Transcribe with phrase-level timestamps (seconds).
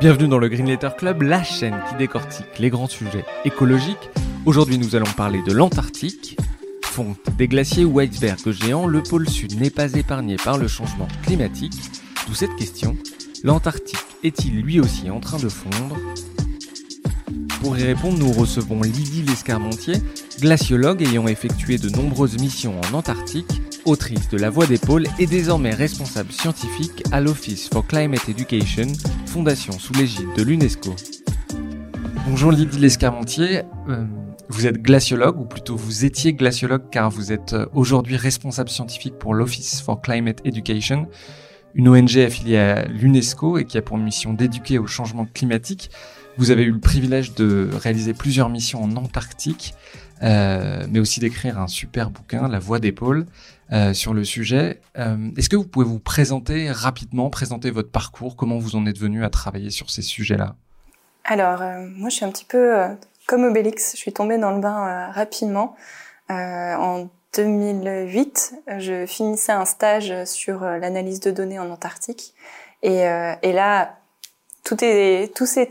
[0.00, 4.10] Bienvenue dans le Green Letter Club, la chaîne qui décortique les grands sujets écologiques.
[4.46, 6.36] Aujourd'hui, nous allons parler de l'Antarctique.
[6.84, 11.08] Fonte des glaciers ou icebergs géants, le pôle sud n'est pas épargné par le changement
[11.24, 11.74] climatique.
[12.28, 12.96] D'où cette question
[13.42, 15.96] l'Antarctique est-il lui aussi en train de fondre?
[17.60, 19.96] Pour y répondre, nous recevons Lydie Lescarmontier,
[20.40, 25.26] glaciologue ayant effectué de nombreuses missions en Antarctique autrice de La Voix des pôles et
[25.26, 28.86] désormais responsable scientifique à l'Office for Climate Education,
[29.26, 30.94] fondation sous l'égide de l'UNESCO.
[32.28, 34.04] Bonjour Lydie Lescarmontier, euh,
[34.50, 39.14] vous êtes glaciologue, ou plutôt vous étiez glaciologue car vous êtes euh, aujourd'hui responsable scientifique
[39.18, 41.08] pour l'Office for Climate Education,
[41.74, 45.90] une ONG affiliée à l'UNESCO et qui a pour mission d'éduquer au changement climatique.
[46.36, 49.74] Vous avez eu le privilège de réaliser plusieurs missions en Antarctique,
[50.22, 53.26] euh, mais aussi d'écrire un super bouquin, La Voix des pôles.
[53.70, 54.80] Euh, sur le sujet.
[54.96, 58.96] Euh, est-ce que vous pouvez vous présenter rapidement, présenter votre parcours, comment vous en êtes
[58.96, 60.56] venu à travailler sur ces sujets-là?
[61.24, 62.76] Alors, euh, moi, je suis un petit peu
[63.26, 63.92] comme Obélix.
[63.92, 65.76] Je suis tombée dans le bain rapidement.
[66.30, 72.32] en 2008, je finissais un stage sur l'analyse de données en Antarctique.
[72.82, 73.00] Et,
[73.42, 73.98] et là,
[74.64, 75.68] tout est tout s'est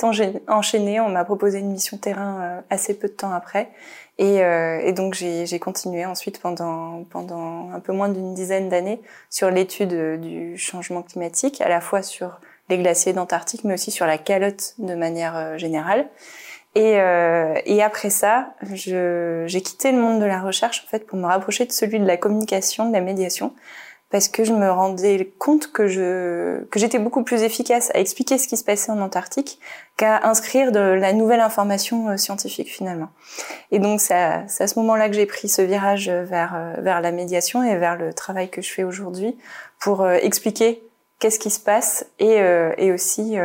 [0.47, 0.99] enchaîné.
[0.99, 3.71] On m'a proposé une mission terrain assez peu de temps après.
[4.19, 8.99] Et, euh, et donc j'ai continué ensuite pendant, pendant un peu moins d'une dizaine d'années
[9.29, 14.05] sur l'étude du changement climatique, à la fois sur les glaciers d'Antarctique, mais aussi sur
[14.05, 16.07] la calotte de manière euh, générale.
[16.75, 21.17] Et, euh, et après ça, j'ai quitté le monde de la recherche en fait pour
[21.17, 23.53] me rapprocher de celui de la communication, de la médiation,
[24.09, 28.37] parce que je me rendais compte que je que j'étais beaucoup plus efficace à expliquer
[28.37, 29.59] ce qui se passait en Antarctique
[29.97, 33.09] qu'à inscrire de la nouvelle information euh, scientifique finalement.
[33.71, 37.11] Et donc c'est à, ce moment-là que j'ai pris ce virage vers euh, vers la
[37.11, 39.37] médiation et vers le travail que je fais aujourd'hui
[39.79, 40.81] pour euh, expliquer
[41.19, 42.37] qu'est-ce qui se passe et,
[42.77, 43.37] et aussi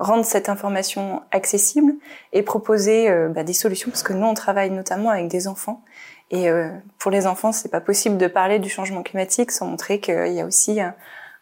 [0.00, 1.92] rendre cette information accessible
[2.32, 5.84] et proposer bah, des solutions parce que nous on travaille notamment avec des enfants
[6.32, 10.00] et euh, pour les enfants, c'est pas possible de parler du changement climatique sans montrer
[10.00, 10.94] qu'il y a aussi un,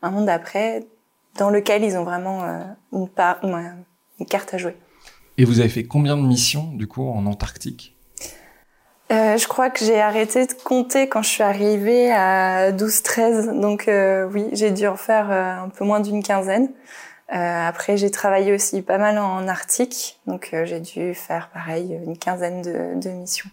[0.03, 0.85] monde après
[1.39, 2.59] dans lequel ils ont vraiment euh,
[2.93, 4.77] une, part, une carte à jouer.
[5.39, 7.97] Et vous avez fait combien de missions du coup en Antarctique?
[9.13, 13.61] Euh, je crois que j'ai arrêté de compter quand je suis arrivée à 12-13.
[13.61, 16.69] Donc euh, oui, j'ai dû en faire un peu moins d'une quinzaine.
[17.33, 20.19] Après, j'ai travaillé aussi pas mal en Arctique.
[20.27, 23.51] Donc j'ai dû faire pareil, une quinzaine de, de missions.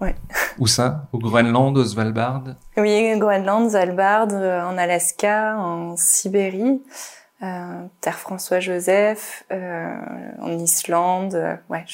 [0.00, 0.14] Ouais.
[0.58, 1.08] Où ça?
[1.12, 2.42] Au Groenland, au Svalbard?
[2.76, 6.82] Oui, Groenland, Svalbard, euh, en Alaska, en Sibérie,
[7.42, 9.96] euh, Terre François-Joseph, euh,
[10.40, 11.58] en Islande.
[11.70, 11.84] Ouais,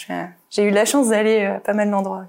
[0.51, 2.27] j'ai eu la chance d'aller à pas mal d'endroits.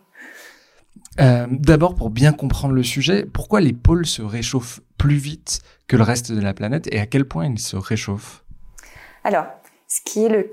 [1.17, 6.03] D'abord, pour bien comprendre le sujet, pourquoi les pôles se réchauffent plus vite que le
[6.03, 8.43] reste de la planète et à quel point ils se réchauffent?
[9.23, 9.45] Alors,
[9.87, 10.49] ce qui est le,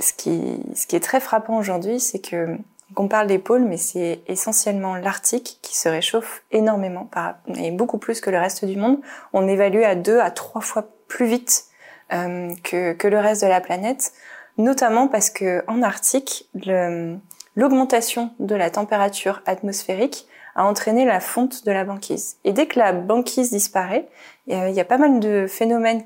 [0.00, 2.56] ce qui, ce qui est très frappant aujourd'hui, c'est que
[2.96, 7.08] on parle des pôles, mais c'est essentiellement l'Arctique qui se réchauffe énormément,
[7.56, 8.98] et beaucoup plus que le reste du monde.
[9.32, 11.64] On évalue à deux à trois fois plus vite
[12.12, 14.12] euh, que, le reste de la planète,
[14.58, 16.48] notamment parce que en Arctique,
[17.56, 22.36] l'augmentation de la température atmosphérique a entraîné la fonte de la banquise.
[22.44, 24.08] Et dès que la banquise disparaît,
[24.46, 26.02] il y a pas mal de phénomènes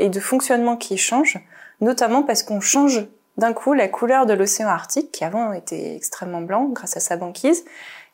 [0.00, 1.38] et de fonctionnements qui changent,
[1.80, 6.40] notamment parce qu'on change d'un coup la couleur de l'océan Arctique, qui avant était extrêmement
[6.40, 7.64] blanc grâce à sa banquise,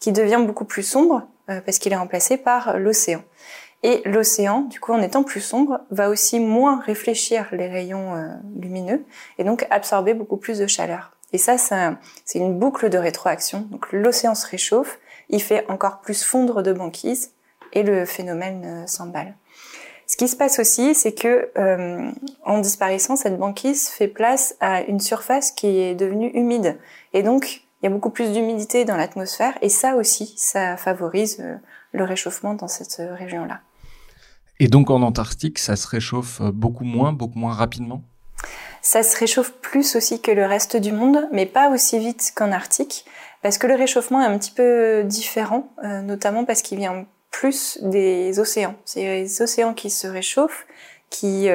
[0.01, 3.23] qui devient beaucoup plus sombre euh, parce qu'il est remplacé par l'océan.
[3.85, 8.29] Et l'océan, du coup, en étant plus sombre, va aussi moins réfléchir les rayons euh,
[8.57, 9.05] lumineux
[9.39, 11.17] et donc absorber beaucoup plus de chaleur.
[11.33, 13.67] Et ça, c'est une boucle de rétroaction.
[13.71, 14.99] Donc l'océan se réchauffe,
[15.31, 17.33] il fait encore plus fondre de banquise
[17.73, 19.35] et le phénomène euh, s'emballe.
[20.13, 22.11] Ce qui se passe aussi, c'est que euh,
[22.45, 26.79] en disparaissant, cette banquise fait place à une surface qui est devenue humide.
[27.15, 29.57] Et donc, il y a beaucoup plus d'humidité dans l'atmosphère.
[29.63, 31.57] Et ça aussi, ça favorise euh,
[31.93, 33.61] le réchauffement dans cette euh, région-là.
[34.61, 38.03] Et donc en Antarctique, ça se réchauffe beaucoup moins, beaucoup moins rapidement?
[38.83, 42.53] Ça se réchauffe plus aussi que le reste du monde, mais pas aussi vite qu'en
[42.53, 43.07] Arctique,
[43.41, 48.39] parce que le réchauffement est un petit peu différent, notamment parce qu'il vient plus des
[48.39, 48.77] océans.
[48.85, 50.67] C'est les océans qui se réchauffent,
[51.11, 51.49] qui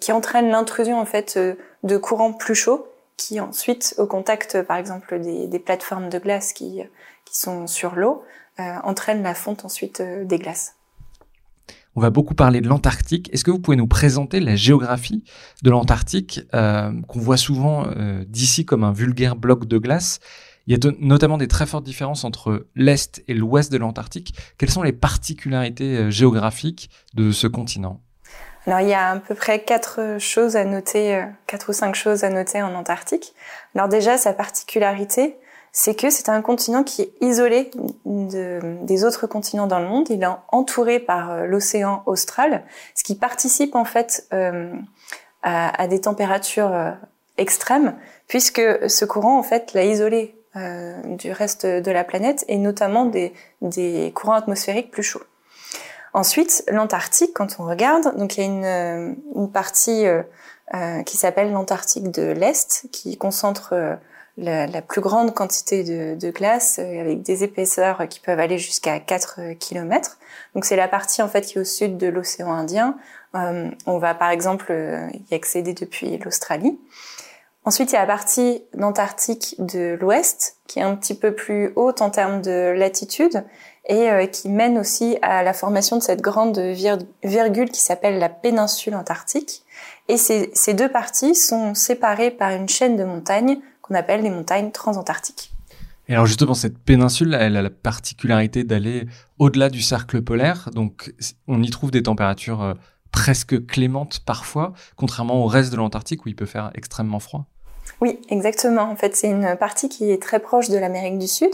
[0.00, 1.38] qui entraîne l'intrusion en fait
[1.82, 6.80] de courants plus chauds qui ensuite, au contact par exemple des, plateformes de glace qui,
[7.24, 8.24] qui sont sur l'eau,
[8.58, 10.76] entraînent la fonte ensuite des glaces.
[11.96, 13.30] On va beaucoup parler de l'Antarctique.
[13.32, 15.24] Est-ce que vous pouvez nous présenter la géographie
[15.62, 20.20] de l'Antarctique euh, qu'on voit souvent euh, d'ici comme un vulgaire bloc de glace?
[20.66, 24.34] Il y a notamment des très fortes différences entre l'Est et l'Ouest de l'Antarctique.
[24.58, 28.00] Quelles sont les particularités euh, géographiques de ce continent?
[28.66, 32.24] Alors il y a à peu près quatre choses à noter, quatre ou cinq choses
[32.24, 33.32] à noter en Antarctique.
[33.76, 35.36] Alors déjà sa particularité,
[35.78, 37.70] c'est que c'est un continent qui est isolé
[38.06, 40.08] des autres continents dans le monde.
[40.08, 42.64] Il est entouré par euh, l'océan austral,
[42.94, 44.72] ce qui participe en fait euh,
[45.42, 46.92] à, des températures euh,
[47.36, 47.94] extrêmes,
[48.26, 53.32] puisque ce courant en fait l'a isolé du reste de la planète et notamment des,
[53.60, 55.24] des courants atmosphériques plus chauds.
[56.14, 60.06] Ensuite, l'Antarctique, quand on regarde, donc il y a une, une partie
[61.04, 63.98] qui s'appelle l'Antarctique de l'Est, qui concentre
[64.36, 68.58] la, la, plus grande quantité de, de, glace euh, avec des épaisseurs qui peuvent aller
[68.58, 70.18] jusqu'à 4 euh, km.
[70.54, 72.96] Donc c'est la partie en fait qui est au sud de l'océan Indien.
[73.34, 74.72] Euh, on va par exemple
[75.30, 76.78] y accéder depuis l'Australie.
[77.66, 81.72] Ensuite, il y a la partie d'Antarctique de l'ouest qui est un petit peu plus
[81.74, 83.44] haute en termes de latitude
[83.88, 86.56] et qui mène aussi à la formation de cette grande
[87.24, 89.64] virgule qui s'appelle la péninsule antarctique.
[90.06, 94.30] Et ces, ces deux parties sont séparées par une chaîne de montagnes qu'on appelle les
[94.30, 95.52] montagnes transantarctiques.
[96.08, 99.08] Et alors justement, cette péninsule, elle a la particularité d'aller
[99.40, 101.12] au-delà du cercle polaire, donc
[101.48, 102.74] on y trouve des températures euh,
[103.10, 107.46] presque clémentes parfois, contrairement au reste de l'Antarctique où il peut faire extrêmement froid.
[108.00, 108.82] Oui, exactement.
[108.82, 111.50] En fait, c'est une partie qui est très proche de l'Amérique du Sud,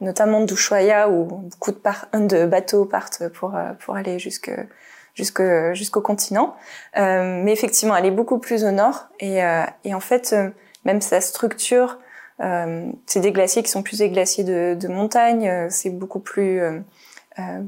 [0.00, 4.50] notamment d'Ushuaia où beaucoup de, de, bateaux partent pour, euh, pour aller jusque
[5.16, 6.54] jusqu'au continent.
[6.96, 10.50] Euh, mais effectivement, elle est beaucoup plus au nord et, euh, et en fait, euh,
[10.84, 11.98] même sa structure,
[12.40, 16.60] euh, c'est des glaciers qui sont plus des glaciers de, de montagne, c'est beaucoup plus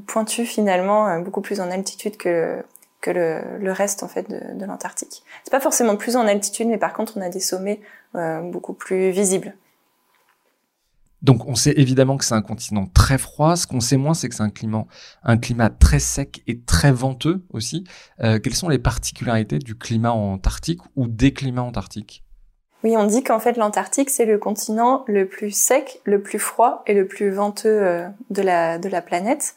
[0.07, 2.63] pointu finalement, beaucoup plus en altitude que
[3.01, 5.23] que le, le reste en fait de, de l'Antarctique.
[5.43, 7.81] C'est pas forcément plus en altitude, mais par contre on a des sommets
[8.13, 9.55] beaucoup plus visibles.
[11.21, 13.55] Donc on sait évidemment que c'est un continent très froid.
[13.55, 14.85] Ce qu'on sait moins, c'est que c'est un climat,
[15.23, 17.83] un climat très sec et très venteux aussi.
[18.21, 22.23] Euh, quelles sont les particularités du climat antarctique ou des climats antarctiques?
[22.85, 26.83] Oui, on dit qu'en fait l'Antarctique c'est le continent le plus sec, le plus froid
[26.87, 29.55] et le plus venteux euh, de la de la planète.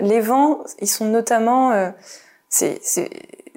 [0.00, 1.90] Euh, les vents, ils sont notamment euh,
[2.48, 2.80] c'est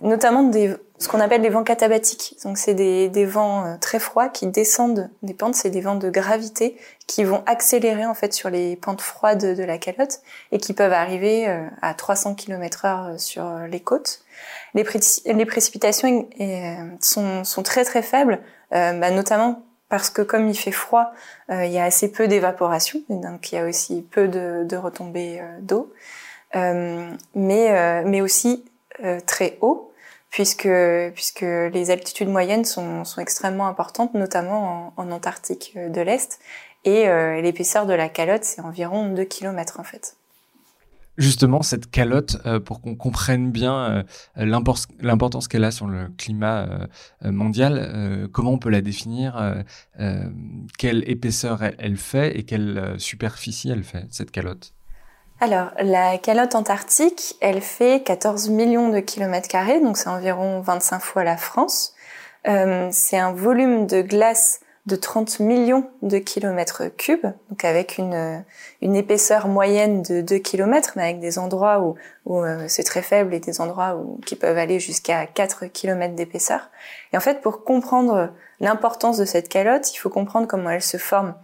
[0.02, 2.36] notamment des ce qu'on appelle des vents catabatiques.
[2.44, 5.96] Donc c'est des, des vents euh, très froids qui descendent des pentes, c'est des vents
[5.96, 6.78] de gravité
[7.08, 10.20] qui vont accélérer en fait sur les pentes froides de la calotte
[10.52, 14.22] et qui peuvent arriver euh, à 300 km/h sur les côtes.
[14.74, 14.86] Les,
[15.26, 16.28] les précipitations
[17.02, 18.40] sont, sont, très très faibles,
[18.74, 21.12] euh, bah, notamment parce que comme il fait froid,
[21.50, 25.42] il y a assez peu d'évaporation, donc il y a aussi peu de, de retombées
[25.62, 25.92] d'eau,
[26.54, 28.66] mais mais aussi
[29.26, 29.90] très haut
[30.30, 30.70] puisque,
[31.14, 36.40] puisque les altitudes moyennes sont, extrêmement importantes, notamment en, Antarctique euh, de l'Est.
[36.86, 40.16] Et euh, l'épaisseur de la calotte, c'est environ 2 km en fait.
[41.18, 44.06] Justement, cette calotte, euh, pour qu'on comprenne bien
[44.38, 46.88] l'importance qu'elle a sur le climat
[47.22, 49.64] mondial, comment on peut la définir
[50.78, 54.74] Quelle épaisseur elle fait et quelle superficie elle fait, cette calotte?
[55.42, 61.00] Alors, la calotte antarctique, elle fait 14 millions de kilomètres carrés, donc c'est environ 25
[61.00, 61.94] fois la France.
[62.48, 68.44] Euh, c'est un volume de glace de 30 millions de kilomètres cubes, donc avec une,
[68.82, 73.34] épaisseur moyenne de 2 kilomètres, mais avec des endroits où, où euh, c'est très faible
[73.34, 76.70] et des endroits où, qui peuvent aller jusqu'à 4 kilomètres d'épaisseur.
[77.14, 80.98] Et en fait, pour comprendre l'importance de cette calotte, il faut comprendre comment elle se
[80.98, 81.36] forme.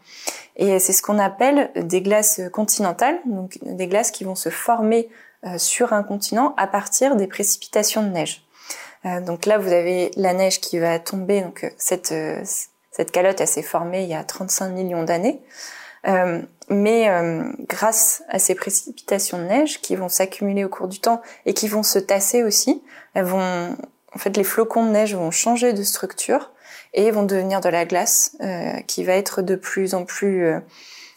[0.58, 5.10] Et c'est ce qu'on appelle des glaces continentales, donc des glaces qui vont se former
[5.46, 8.48] euh, sur un continent à partir des précipitations de neige.
[9.06, 11.42] Euh, donc là, vous avez la neige qui va tomber.
[11.42, 12.14] Donc euh, cette
[12.92, 15.42] cette calotte, elle s'est formée il y a 35 millions d'années.
[16.70, 17.10] mais
[17.68, 21.68] grâce à ces précipitations de neige qui vont s'accumuler au cours du temps et qui
[21.68, 22.82] vont se tasser aussi,
[23.14, 23.76] elles vont,
[24.14, 26.52] en fait, les flocons de neige vont changer de structure
[26.96, 30.60] et vont devenir de la glace euh, qui va être de plus en plus euh,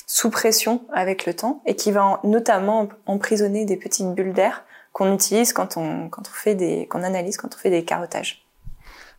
[0.06, 5.14] sous pression avec le temps et qui va notamment emprisonner des petites bulles d'air qu'on
[5.14, 8.44] utilise quand on quand on fait des qu'on analyse quand on fait des carottages.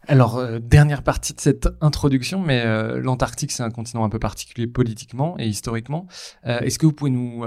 [0.08, 2.64] Alors, euh, dernière partie de cette introduction, mais
[3.00, 6.08] l'Antarctique, c'est un continent un peu particulier politiquement et historiquement.
[6.46, 7.46] Est-ce que vous pouvez nous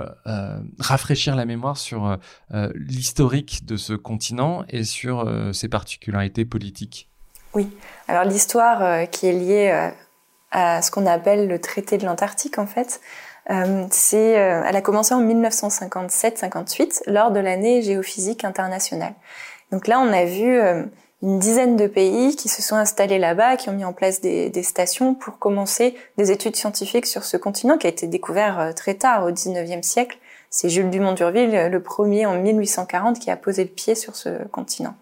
[0.78, 2.18] rafraîchir la mémoire sur
[2.74, 7.11] l'historique de ce continent et sur ses particularités politiques?
[7.54, 7.70] Oui,
[8.08, 9.90] alors l'histoire qui est liée
[10.50, 13.00] à ce qu'on appelle le traité de l'Antarctique, en fait,
[13.90, 19.14] c'est, elle a commencé en 1957-58 lors de l'année géophysique internationale.
[19.70, 20.58] Donc là, on a vu
[21.22, 24.50] une dizaine de pays qui se sont installés là-bas, qui ont mis en place des,
[24.50, 28.72] des, stations pour commencer des études scientifiques sur ce continent qui a été découvert euh,
[28.72, 30.18] très tard, au 19e siècle.
[30.50, 34.44] C'est Jules Dumont d'Urville, le premier en 1840, qui a posé le pied sur ce
[34.48, 34.94] continent.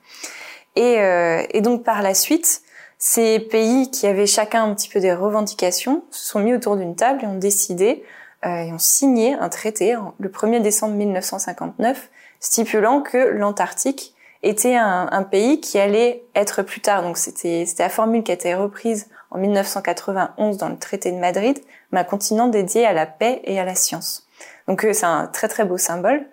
[0.76, 2.62] Et, euh, et donc par la suite,
[2.98, 6.96] ces pays qui avaient chacun un petit peu des revendications se sont mis autour d'une
[6.96, 8.04] table et ont décidé
[8.44, 12.10] euh, et ont signé un traité le 1er décembre 1959
[12.40, 17.90] stipulant que l'Antarctique était un, un, pays qui allait être plus tard, donc c'était la
[17.90, 21.58] formule qui a été reprise en 1991 dans le traité de Madrid,
[21.92, 24.26] mais un continent dédié à la paix et à la science.
[24.66, 26.26] Donc euh, c'est un très très beau symbole.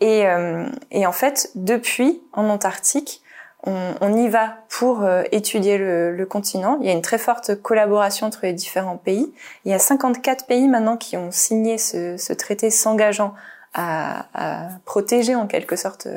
[0.00, 3.21] Et, euh, et en fait, depuis, en Antarctique,
[3.64, 6.78] on, on y va pour euh, étudier le, le, continent.
[6.80, 9.32] Il y a une très forte collaboration entre les différents pays.
[9.64, 13.34] Il y a 54 pays maintenant qui ont signé ce, ce traité s'engageant
[13.74, 16.08] à, à, protéger en quelque sorte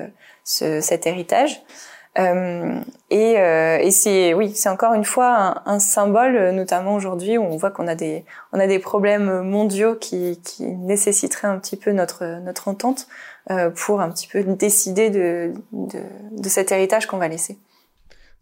[0.44, 1.62] ce, cet héritage.
[2.18, 7.38] Euh, et, euh, et c'est oui, c'est encore une fois un, un symbole, notamment aujourd'hui
[7.38, 8.24] où on voit qu'on a des
[8.54, 13.08] on a des problèmes mondiaux qui, qui nécessiteraient un petit peu notre notre entente
[13.75, 16.00] pour un petit peu décider de, de,
[16.32, 17.60] de cet héritage qu'on va laisser.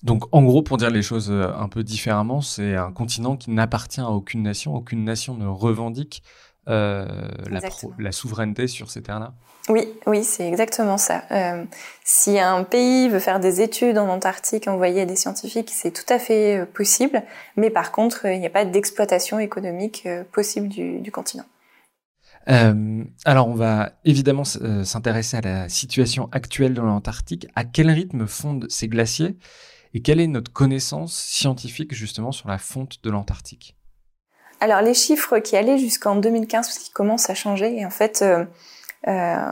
[0.04, 3.52] Donc, en gros, pour dire les choses euh, un peu différemment, c'est un continent qui
[3.52, 4.76] n'appartient à aucune nation.
[4.76, 6.24] Aucune nation ne revendique
[6.68, 7.06] euh,
[7.50, 7.62] la,
[7.98, 9.34] la, souveraineté sur ces terres-là
[9.70, 11.24] Oui, oui, c'est exactement ça.
[11.32, 11.64] Euh,
[12.04, 16.20] si un pays veut faire des études en Antarctique, envoyer des scientifiques, c'est tout à
[16.20, 17.24] fait euh, possible,
[17.56, 21.46] mais par contre, il n'y a pas d'exploitation économique euh, possible du, du continent.
[22.50, 27.48] Euh, alors, on va évidemment s'intéresser à la situation actuelle dans l'Antarctique.
[27.56, 29.38] À quel rythme fondent ces glaciers
[29.94, 33.76] et quelle est notre connaissance scientifique justement sur la fonte de l'Antarctique?
[34.60, 38.46] Alors les chiffres qui allaient jusqu'en 2015, parce commencent à changer, et en fait, euh,
[39.10, 39.52] euh,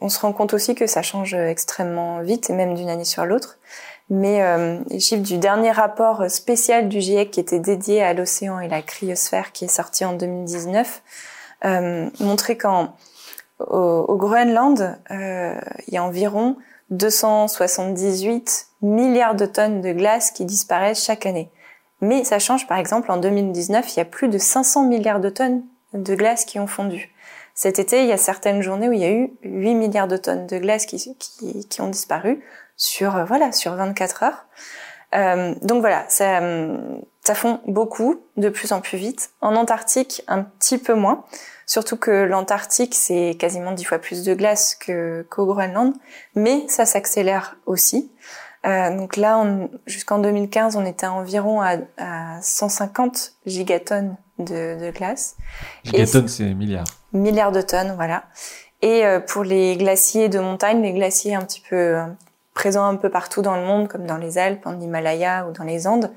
[0.00, 3.26] on se rend compte aussi que ça change extrêmement vite, et même d'une année sur
[3.26, 3.58] l'autre.
[4.08, 8.60] Mais euh, les chiffres du dernier rapport spécial du GIEC qui était dédié à l'océan
[8.60, 11.02] et la cryosphère, qui est sorti en 2019,
[11.64, 12.94] euh, montraient qu'en
[13.58, 16.56] au, Groenland, euh, il y a environ
[16.90, 21.50] 278 milliards de tonnes de glace qui disparaissent chaque année.
[22.00, 25.28] Mais ça change, par exemple, en 2019, il y a plus de 500 milliards de
[25.28, 25.62] tonnes
[25.92, 27.12] de glace qui ont fondu.
[27.54, 30.16] Cet été, il y a certaines journées où il y a eu 8 milliards de
[30.16, 32.42] tonnes de glace qui, qui, qui ont disparu
[32.76, 34.46] sur, euh, voilà, sur 24 heures.
[35.14, 36.40] Euh, donc voilà, ça,
[37.22, 39.30] ça fond beaucoup, de plus en plus vite.
[39.40, 41.24] En Antarctique, un petit peu moins.
[41.66, 45.94] Surtout que l'Antarctique, c'est quasiment 10 fois plus de glace qu'au Groenland.
[46.34, 48.10] Mais ça s'accélère aussi.
[48.66, 49.42] Euh, donc là,
[49.86, 55.36] jusqu'en 2015, on était environ à, à 150 gigatonnes de, de glace.
[55.84, 56.84] Gigatonnes, c'est milliards.
[57.12, 58.24] Milliards de tonnes, voilà.
[58.82, 61.96] Et euh, pour les glaciers de montagne, les glaciers un petit peu
[62.60, 65.64] présents un peu partout dans le monde, comme dans les Alpes, en Himalaya ou dans
[65.64, 66.10] les Andes,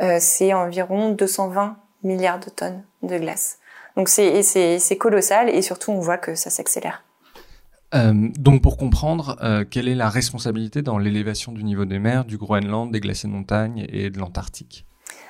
[0.00, 3.58] euh, c'est environ 220 milliards de tonnes de glace.
[3.98, 7.04] Donc c'est colossal et surtout on voit que ça s'accélère.
[7.94, 12.24] Euh, donc pour comprendre, euh, quelle est la responsabilité dans l'élévation du niveau des mers,
[12.24, 14.86] du Groenland, des glaciers de montagne et de l'Antarctique?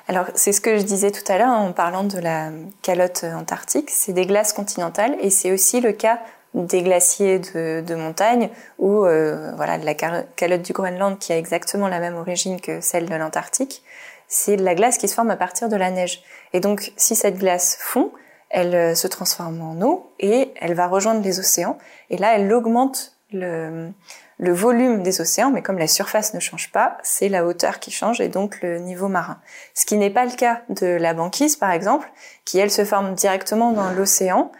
[0.06, 2.50] Alors, c'est ce que je disais tout à l'heure en parlant de la
[2.82, 3.90] calotte antarctique.
[3.90, 6.20] C'est des glaces continentales et c'est aussi le cas
[6.54, 11.38] des glaciers de, de montagne ou euh, voilà de la calotte du Groenland qui a
[11.38, 13.82] exactement la même origine que celle de l'Antarctique.
[14.26, 16.22] C'est de la glace qui se forme à partir de la neige.
[16.52, 18.12] Et donc, si cette glace fond,
[18.48, 21.78] elle euh, se transforme en eau et elle va rejoindre les océans.
[22.10, 23.92] Et là, elle augmente le,
[24.38, 28.20] volume des océans, mais comme la surface ne change pas, c'est la hauteur qui change
[28.20, 29.40] et donc le niveau marin.
[29.74, 32.10] Ce qui n'est pas le cas de la banquise, par exemple,
[32.44, 34.50] qui elle se forme directement dans l'océan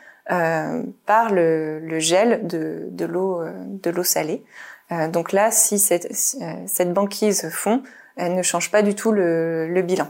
[1.07, 4.45] par le, le, gel de, de l'eau euh, salée.
[4.93, 6.07] Euh, donc là, si cette,
[6.41, 7.83] euh, cette banquise fond,
[8.17, 10.09] elle ne change pas du tout le, le bilan.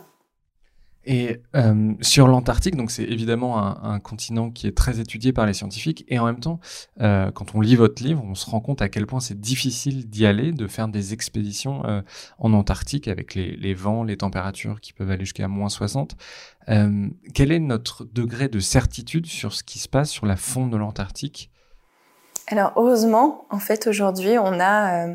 [1.06, 5.54] Et euh, sur l'Antarctique, donc c'est évidemment un, continent qui est très étudié par les
[5.54, 6.60] scientifiques, et en même temps,
[7.00, 10.08] euh, quand on lit votre livre, on se rend compte à quel point c'est difficile
[10.10, 12.02] d'y aller, de faire des expéditions euh,
[12.38, 16.16] en Antarctique avec les, les, vents, les températures qui peuvent aller jusqu'à moins 60.
[16.68, 20.70] Euh, quel est notre degré de certitude sur ce qui se passe sur la fonte
[20.70, 21.50] de l'Antarctique?
[22.48, 25.08] Alors heureusement, en fait, aujourd'hui, on a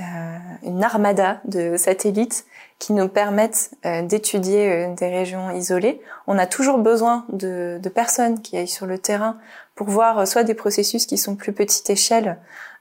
[0.00, 2.44] euh, une armada de satellites
[2.78, 6.00] qui nous permettent d'étudier des régions isolées.
[6.26, 9.38] On a toujours besoin de, personnes qui aillent sur le terrain
[9.74, 12.38] pour voir soit des processus qui sont plus petite échelle,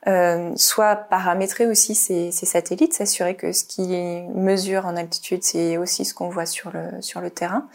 [0.07, 3.87] euh, soit paramétrer aussi ces, satellites, s'assurer que ce qui
[4.35, 7.67] mesure en altitude, c'est aussi ce qu'on voit sur le sur le terrain.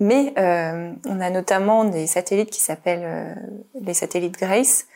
[0.00, 3.34] Mais euh, on a notamment des satellites qui s'appellent euh,
[3.82, 4.86] les satellites Grace,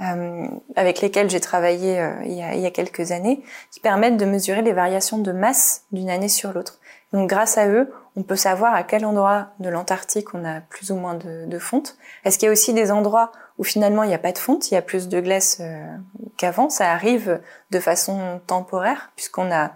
[0.00, 4.60] euh, avec lesquels j'ai travaillé euh, il y, a, quelques années, qui permettent de mesurer
[4.60, 6.80] les variations de masse d'une année sur l'autre.
[7.12, 10.90] Donc grâce à eux, on peut savoir à quel endroit de l'Antarctique on a plus
[10.90, 11.96] ou moins de, de fonte.
[12.24, 14.70] Est-ce qu'il y a aussi des endroits où finalement il n'y a pas de fonte,
[14.70, 15.96] il y a plus de glace euh,
[16.36, 16.68] qu'avant?
[16.68, 19.72] Ça arrive de façon temporaire puisqu'on a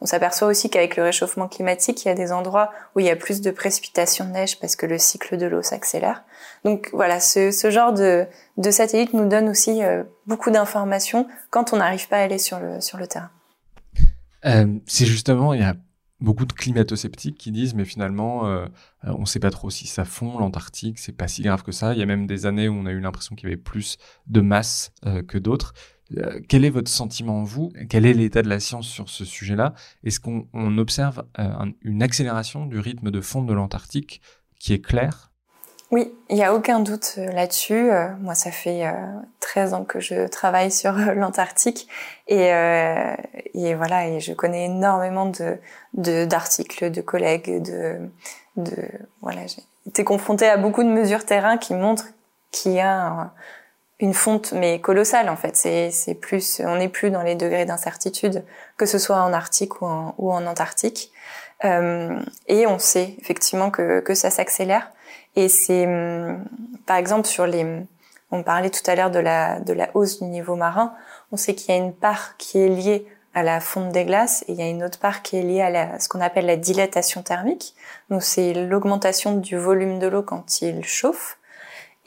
[0.00, 3.10] on s'aperçoit aussi qu'avec le réchauffement climatique, il y a des endroits où il y
[3.10, 6.22] a plus de précipitations de neige parce que le cycle de l'eau s'accélère.
[6.64, 8.26] Donc voilà, ce, genre de,
[8.56, 12.60] de, satellite nous donne aussi euh, beaucoup d'informations quand on n'arrive pas à aller sur
[12.60, 13.30] le, terrain.
[14.44, 15.74] Euh, c'est justement, il y a
[16.20, 18.66] beaucoup de climato-sceptiques qui disent mais finalement euh,
[19.04, 22.00] on sait pas trop si ça fond l'Antarctique c'est pas si grave que ça il
[22.00, 24.40] y a même des années où on a eu l'impression qu'il y avait plus de
[24.40, 24.90] masse
[25.28, 25.74] que d'autres
[26.16, 27.72] euh, quel est votre sentiment vous?
[27.90, 29.74] Quel est l'état de la science sur ce sujet-là?
[30.04, 31.24] Est-ce qu'on observe
[31.82, 34.22] une accélération du rythme de fonte de l'Antarctique
[34.58, 35.28] qui est clair
[35.90, 37.90] oui, il n'y a aucun doute euh, là-dessus.
[37.90, 38.84] Euh, moi, ça fait
[39.40, 41.88] 13 euh, ans que je travaille sur l'Antarctique
[42.26, 42.52] et,
[43.74, 45.32] voilà, et je connais énormément
[45.94, 48.10] d'articles, de, collègues, de,
[49.22, 52.08] voilà, j'ai été confrontée à beaucoup de mesures terrain qui montrent
[52.50, 53.32] qu'il y a
[54.00, 55.56] une fonte mais colossale en fait.
[55.56, 58.44] C'est plus, on n'est plus dans les degrés d'incertitude
[58.76, 61.12] que ce soit en Arctique ou en, ou en Antarctique.
[61.64, 64.92] et on sait effectivement que que ça s'accélère.
[65.36, 66.44] Et c'est, hum,
[66.86, 67.64] par exemple, sur les,
[68.30, 70.94] on parlait tout à l'heure de la, de la hausse du niveau marin.
[71.32, 74.44] On sait qu'il y a une part qui est liée à la fonte des glaces
[74.48, 76.46] et il y a une autre part qui est liée à, la, ce qu'on appelle
[76.46, 77.74] la dilatation thermique.
[78.10, 81.37] Donc c'est l'augmentation du volume de l'eau quand il chauffe.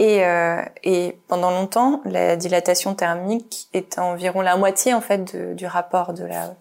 [0.01, 5.67] Et, euh, et, pendant longtemps, la dilatation thermique est environ la moitié en fait du
[5.67, 6.55] rapport de la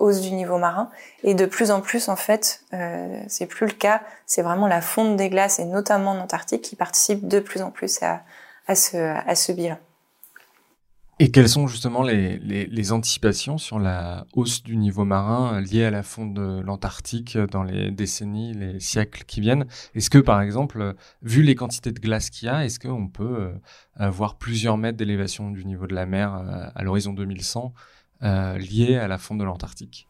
[0.00, 0.90] hausse du niveau marin.
[1.22, 4.02] Et de plus en plus, en fait, euh, c'est plus le cas.
[4.26, 7.70] C'est vraiment la fonte des glaces, et notamment en Antarctique, qui participe de plus en
[7.70, 9.78] plus à, ce, à ce bilan.
[11.22, 15.90] Et quelles sont justement les, les, anticipations sur la hausse du niveau marin liée à
[15.90, 19.66] la fonte de l'Antarctique dans les décennies, les siècles qui viennent?
[19.94, 23.36] Est-ce que, par exemple, vu les quantités de glace qu'il y a, est-ce qu'on peut
[23.38, 23.52] euh,
[23.96, 27.74] avoir plusieurs mètres d'élévation du niveau de la mer euh, à l'horizon 2100
[28.22, 30.09] euh, liées à la fonte de l'Antarctique?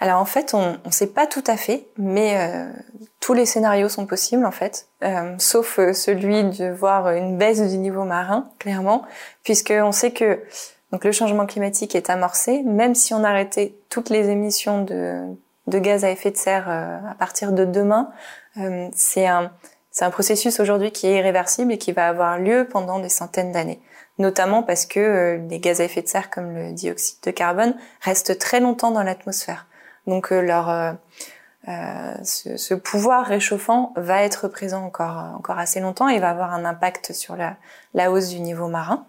[0.00, 2.66] Alors en fait, on ne sait pas tout à fait, mais euh,
[3.20, 7.62] tous les scénarios sont possibles en fait, euh, sauf euh, celui de voir une baisse
[7.62, 9.02] du niveau marin, clairement,
[9.44, 10.40] puisque on sait que
[10.92, 16.04] donc le changement climatique est amorcé, même si on arrêtait toutes les émissions de, gaz
[16.04, 18.10] à effet de serre à partir de demain,
[18.94, 19.50] c'est un
[20.02, 23.80] un processus aujourd'hui qui est irréversible et qui va avoir lieu pendant des centaines d'années.
[24.18, 27.74] Notamment parce que euh, les gaz à effet de serre comme le dioxyde de carbone
[28.00, 29.66] restent très longtemps dans l'atmosphère.
[30.06, 36.08] Donc euh, leur euh, ce, ce, pouvoir réchauffant va être présent encore encore assez longtemps
[36.08, 37.56] et va avoir un impact sur la,
[37.94, 39.06] la hausse du niveau marin.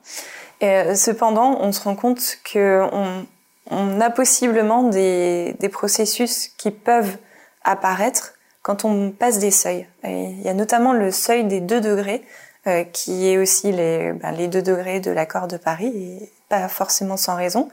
[0.62, 3.26] Cependant, on se rend compte que on,
[3.70, 7.18] on a possiblement des, des processus qui peuvent
[7.64, 9.88] apparaître quand on passe des seuils.
[10.04, 12.24] Il y a notamment le seuil des 2 degrés
[12.68, 16.68] euh, qui est aussi les, ben, les 2 degrés de l'accord de Paris, et pas
[16.68, 17.70] forcément sans raison,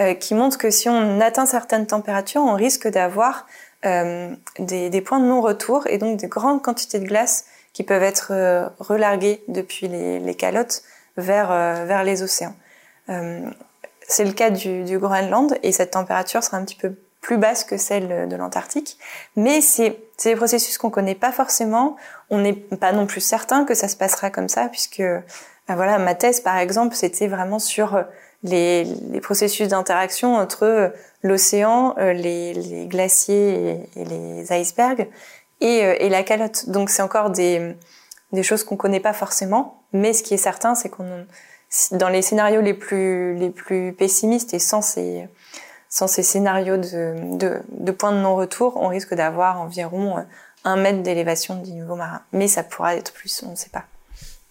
[0.00, 3.46] euh, qui montre que si on atteint certaines températures, on risque d'avoir
[3.84, 8.28] euh, des, points de non-retour et donc de grandes quantités de glace qui peuvent être
[8.30, 10.84] euh, relarguées depuis les, calottes
[11.18, 12.54] vers, les océans.
[13.08, 17.64] C'est le cas du, du Groenland et cette température sera un petit peu plus basse
[17.64, 18.96] que celle de l'Antarctique.
[19.36, 21.96] Mais c'est des processus qu'on connaît pas forcément.
[22.30, 25.98] On n'est pas non plus certain que ça se passera comme ça, puisque ben voilà,
[25.98, 28.02] ma thèse par exemple, c'était vraiment sur
[28.42, 35.08] les, les processus d'interaction entre l'océan, euh, les, les, glaciers et, les icebergs
[35.60, 36.68] et, euh, et la calotte.
[36.68, 37.76] Donc c'est encore des,
[38.32, 39.82] des choses qu'on connaît pas forcément.
[39.92, 41.26] Mais ce qui est certain, c'est qu'on
[41.92, 45.28] dans les scénarios les plus les plus pessimistes et sans ces
[45.88, 50.22] sans ces scénarios de, de, de points de non-retour, on risque d'avoir environ euh,
[50.64, 52.22] un mètre d'élévation du niveau marin.
[52.32, 53.84] Mais ça pourra être plus, on ne sait pas.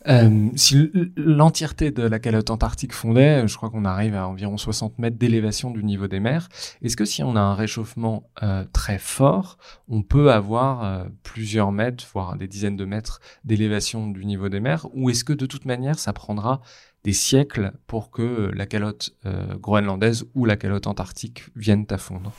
[0.08, 4.98] Euh, si l'entièreté de la calotte antarctique fondait, je crois qu'on arrive à environ 60
[4.98, 6.48] mètres d'élévation du niveau des mers.
[6.82, 9.58] Est-ce que si on a un réchauffement euh, très fort,
[9.90, 14.62] on peut avoir euh, plusieurs mètres, voire des dizaines de mètres d'élévation du niveau des
[14.62, 16.62] mers, ou est-ce que de toute manière ça prendra
[17.04, 19.16] des siècles pour que la calotte
[19.62, 22.34] groenlandaise ou la calotte antarctique viennent à fondre?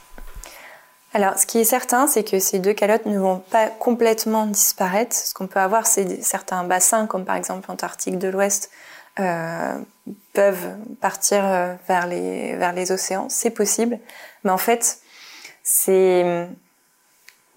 [1.12, 5.14] Alors, ce qui est certain, c'est que ces deux calottes ne vont pas complètement disparaître.
[5.14, 8.70] Ce qu'on peut avoir, c'est certains bassins, comme par exemple l'Antarctique de l'Ouest,
[9.18, 9.77] euh,
[10.35, 13.29] peuvent partir euh, vers les, océans.
[13.29, 13.99] C'est possible.
[14.44, 15.01] Mais en fait,
[15.64, 16.49] c'est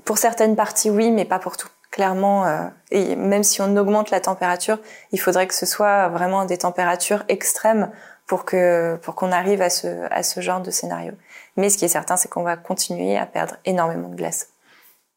[0.03, 1.69] pour certaines parties, oui, mais pas pour tout.
[1.91, 4.79] Clairement, euh, même si on augmente la température,
[5.11, 7.91] il faudrait que ce soit vraiment des températures extrêmes
[8.27, 11.13] pour que pour qu'on arrive à ce à ce genre de scénario.
[11.57, 14.49] Mais ce qui est certain, c'est qu'on va continuer à perdre énormément de glace.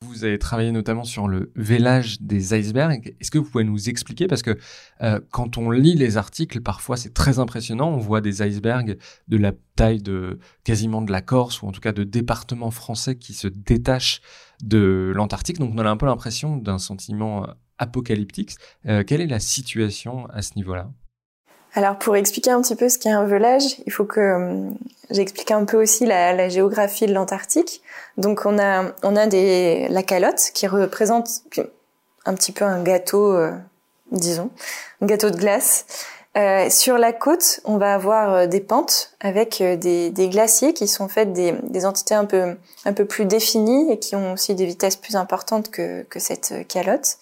[0.03, 3.16] Vous avez travaillé notamment sur le vélage des icebergs.
[3.19, 4.27] Est-ce que vous pouvez nous expliquer?
[4.27, 4.59] Parce que
[5.01, 7.88] euh, quand on lit les articles, parfois c'est très impressionnant.
[7.88, 11.81] On voit des icebergs de la taille de quasiment de la Corse ou en tout
[11.81, 14.21] cas de départements français qui se détachent
[14.62, 15.59] de l'Antarctique.
[15.59, 18.57] Donc on a un peu l'impression d'un sentiment euh, apocalyptique.
[18.85, 20.90] Euh, quelle est la situation à ce niveau-là?
[21.76, 24.70] Alors pour expliquer un petit peu ce qu'est un velage, il faut que euh,
[25.10, 27.82] j'explique un peu aussi la, géographie de l'Antarctique.
[28.16, 31.28] Donc on a on a des la calotte qui représente
[32.24, 33.52] un petit peu un gâteau, euh,
[34.10, 34.50] disons,
[35.02, 35.84] un gâteau de glace.
[36.38, 41.08] Euh, sur la côte, on va avoir des pentes avec des, des, glaciers qui sont
[41.08, 44.66] faites des, des, entités un peu un peu plus définies et qui ont aussi des
[44.66, 47.18] vitesses plus importantes que, que cette calotte.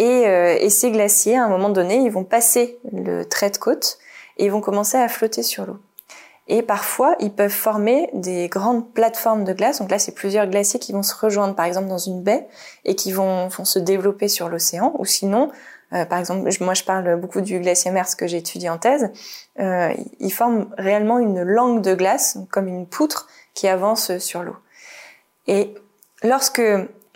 [0.00, 3.58] Et, euh, et, ces glaciers, à un moment donné, ils vont passer le trait de
[3.58, 3.98] côte
[4.38, 5.76] et ils vont commencer à flotter sur l'eau.
[6.48, 9.78] Et parfois, ils peuvent former des grandes plateformes de glace.
[9.78, 12.48] Donc là, c'est plusieurs glaciers qui vont se rejoindre, par exemple, dans une baie
[12.86, 14.94] et qui vont, se développer sur l'océan.
[14.98, 15.52] Ou sinon,
[15.92, 19.10] euh, par exemple, moi, je parle beaucoup du glacier Merce que j'ai étudié en thèse.
[19.58, 24.56] Euh, il forme réellement une langue de glace, comme une poutre qui avance sur l'eau.
[25.46, 25.74] Et
[26.22, 26.62] lorsque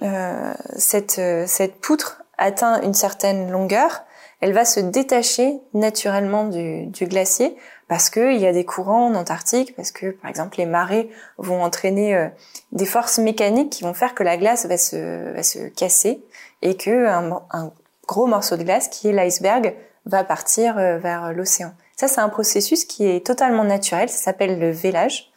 [0.02, 4.04] euh, cette, cette poutre atteint une certaine longueur,
[4.40, 7.56] elle va se détacher naturellement du, glacier
[7.88, 11.62] parce qu'il y a des courants en Antarctique, parce que par exemple les marées vont
[11.62, 12.28] entraîner euh,
[12.72, 16.22] des forces mécaniques qui vont faire que la glace va se, va se casser
[16.62, 17.72] et que un, un
[18.06, 19.74] gros morceau de glace qui est l'iceberg
[20.06, 21.72] va partir euh, vers l'océan.
[21.96, 25.30] Ça c'est un processus qui est totalement naturel, ça s'appelle le vélage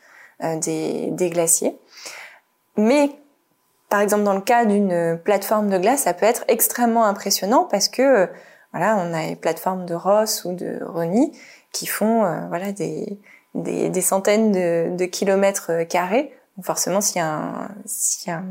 [0.44, 1.78] euh, des, des glaciers.
[2.78, 3.10] Mais
[3.90, 7.88] par exemple, dans le cas d'une plateforme de glace, ça peut être extrêmement impressionnant parce
[7.88, 8.30] que
[8.74, 11.32] voilà, on a les plateformes de Ross ou de Rony
[11.72, 13.20] qui font euh, voilà des,
[13.56, 16.34] des, des centaines de, de, kilomètres carrés.
[16.56, 18.46] Donc forcément, a, un, si un,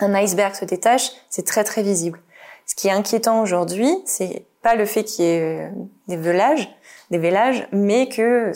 [0.00, 2.20] un iceberg se détache, c'est très très visible.
[2.66, 5.70] Ce qui est inquiétant aujourd'hui, c'est pas le fait qu'il y ait euh,
[6.08, 6.68] des velages,
[7.10, 8.52] des vélages, mais que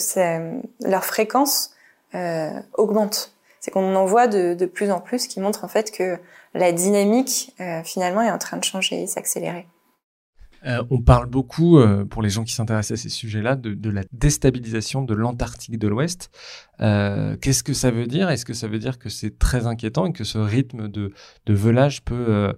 [0.81, 1.75] leur fréquence
[2.15, 3.32] euh, augmente
[3.63, 6.19] c'est qu'on en voit de, de, plus en plus qui montrent en fait que
[6.53, 9.67] la dynamique euh, finalement est en train de changer et s'accélérer.
[10.67, 13.91] Euh, on parle beaucoup, euh, pour les gens qui s'intéressent à ces sujets-là, de, de,
[13.91, 16.31] la déstabilisation de l'Antarctique de l'Ouest.
[16.81, 18.31] Euh, Qu'est-ce que ça veut dire?
[18.31, 21.13] Est-ce que ça veut dire que c'est très inquiétant et que ce rythme de,
[21.47, 22.55] de velage peut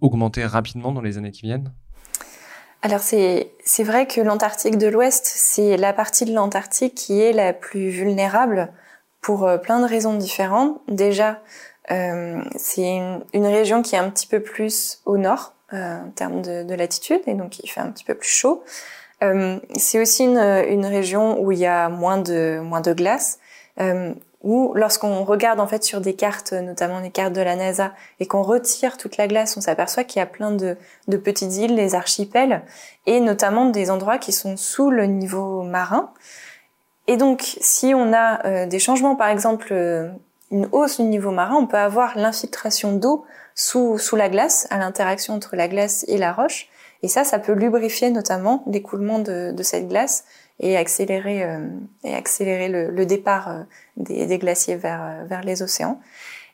[0.00, 1.72] augmenter rapidement dans les années qui viennent?
[2.82, 7.52] Alors c'est vrai que l'Antarctique de l'Ouest, c'est la partie de l'Antarctique qui est la
[7.52, 8.72] plus vulnérable
[9.20, 10.80] pour euh, plein de raisons différentes.
[10.88, 11.40] Déjà,
[11.90, 16.10] euh, c'est une, une, région qui est un petit peu plus au nord euh, en
[16.10, 18.62] termes de, de, latitude et donc il fait un petit peu plus chaud.
[19.22, 23.38] Euh, c'est aussi une, une, région où il y a moins de moins de glace.
[23.80, 27.92] Euh, où lorsqu'on regarde en fait sur des cartes, notamment les cartes de la NASA,
[28.20, 30.76] et qu'on retire toute la glace, on s'aperçoit qu'il y a plein de,
[31.08, 32.62] de, petites îles, des archipels,
[33.06, 36.10] et notamment des endroits qui sont sous le niveau marin.
[37.10, 40.08] Et donc, si on a euh, des changements, par exemple, euh,
[40.52, 43.24] une hausse du niveau marin, on peut avoir l'infiltration d'eau
[43.56, 46.68] sous, sous la glace, à l'interaction entre la glace et la roche.
[47.02, 50.22] Et ça, ça peut lubrifier notamment l'écoulement de, cette glace
[50.60, 51.66] et accélérer, euh,
[52.04, 53.64] et accélérer le, départ
[53.96, 56.00] des, glaciers vers, vers les océans.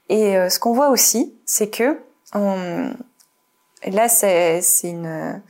[0.08, 1.98] Et ce qu'on voit aussi, c'est que
[2.32, 5.42] là, c'est une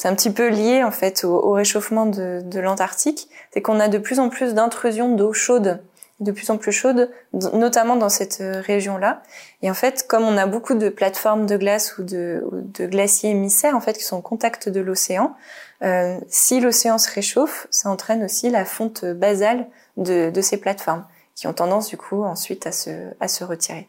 [0.00, 3.88] c'est un petit peu lié en fait au, au réchauffement de, l'Antarctique, c'est qu'on a
[3.88, 5.82] de plus en plus d'intrusions d'eau chaude,
[6.20, 9.22] de plus en plus chaude, notamment dans cette euh, région-là.
[9.60, 12.42] Et en fait, comme on a beaucoup de plateformes de glace ou de,
[12.78, 15.36] glaciers émissaires en fait qui sont au contact de l'océan,
[15.82, 19.66] euh, si l'océan se réchauffe, ça entraîne aussi la fonte basale
[19.98, 23.86] de, de ces plateformes, qui ont tendance du coup ensuite à se, à se retirer.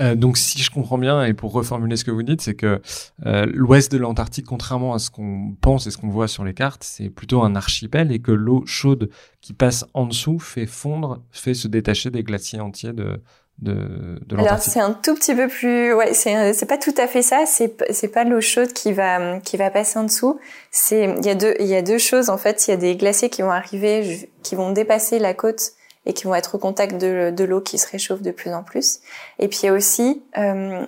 [0.00, 2.80] Euh, donc, si je comprends bien, et pour reformuler ce que vous dites, c'est que
[3.26, 6.54] euh, l'ouest de l'Antarctique, contrairement à ce qu'on pense et ce qu'on voit sur les
[6.54, 11.22] cartes, c'est plutôt un archipel et que l'eau chaude qui passe en dessous fait fondre,
[11.30, 13.20] fait se détacher des glaciers entiers de,
[13.58, 17.22] de, de Alors c'est un tout petit peu plus, ouais, c'est pas tout à fait
[17.22, 17.44] ça.
[17.46, 20.40] C'est c'est pas l'eau chaude qui va qui va passer en dessous.
[20.70, 22.66] C'est il y a deux il y a deux choses en fait.
[22.66, 25.72] Il y a des glaciers qui vont arriver, qui vont dépasser la côte
[26.06, 28.62] et qui vont être au contact de, de l'eau qui se réchauffe de plus en
[28.62, 29.00] plus.
[29.38, 30.84] Et puis il y a aussi, euh,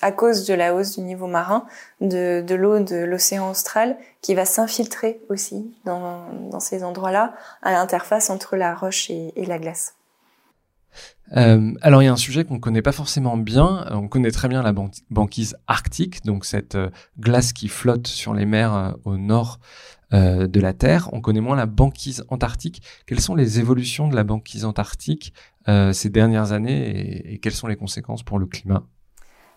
[0.00, 1.66] à cause de la hausse du niveau marin,
[2.00, 8.30] de, l'eau de l'océan austral qui va s'infiltrer aussi dans, dans ces endroits-là, à l'interface
[8.30, 9.94] entre la roche et, la glace.
[11.36, 13.86] Euh, alors il y a un sujet qu'on ne connaît pas forcément bien.
[13.90, 14.72] On connaît très bien la
[15.10, 16.88] banquise arctique, donc cette euh,
[17.20, 19.58] glace qui flotte sur les mers au nord
[20.12, 21.08] euh, de la Terre.
[21.12, 22.82] On connaît moins la banquise antarctique.
[23.06, 25.32] Quelles sont les évolutions de la banquise antarctique
[25.68, 28.84] euh, ces dernières années et, quelles sont les conséquences pour le climat?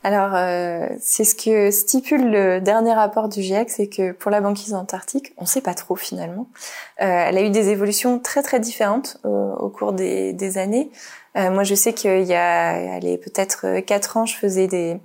[0.04, 4.40] Alors, euh, c'est ce que stipule le dernier rapport du GIEC, c'est que pour la
[4.40, 6.48] banquise antarctique, on ne sait pas trop finalement.
[7.02, 10.90] Euh, elle a eu des évolutions très très différentes au, au cours des, des années.
[11.36, 15.00] Euh, moi, je sais qu'il y a, allez, peut-être quatre ans, je faisais des,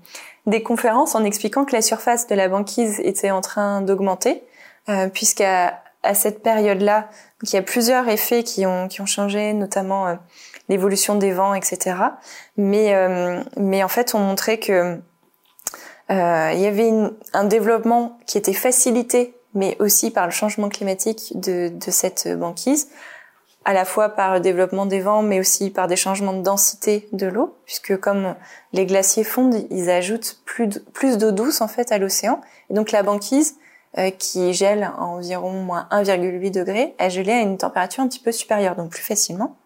[0.46, 4.44] des conférences en expliquant que la surface de la banquise était en train d'augmenter
[4.88, 7.08] euh, puisqu'à à cette période-là,
[7.42, 10.14] il y a plusieurs effets qui ont qui ont changé, notamment euh,
[10.68, 11.96] l'évolution des vents, etc.
[12.56, 15.00] Mais euh, mais en fait, on montrait que
[16.10, 20.68] euh, il y avait une, un développement qui était facilité, mais aussi par le changement
[20.68, 22.88] climatique de, de cette banquise,
[23.64, 27.08] à la fois par le développement des vents, mais aussi par des changements de densité
[27.12, 28.34] de l'eau, puisque comme
[28.74, 33.02] les glaciers fondent, ils ajoutent plus d'eau douce en fait à l'océan, et donc la
[33.02, 33.56] banquise
[34.18, 38.32] qui gèle à environ moins 1,8 degré, a gelé à une température un petit peu
[38.32, 39.56] supérieure, donc plus facilement.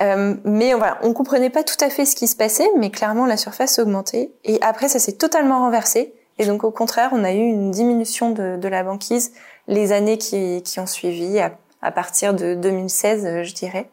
[0.00, 3.26] Euh, mais voilà, on comprenait pas tout à fait ce qui se passait, mais clairement
[3.26, 4.32] la surface augmentait.
[4.44, 6.14] Et après, ça s'est totalement renversé.
[6.38, 9.32] Et donc au contraire, on a eu une diminution de, de la banquise
[9.66, 13.90] les années qui, qui ont suivi, à, à, partir de 2016, euh, je dirais.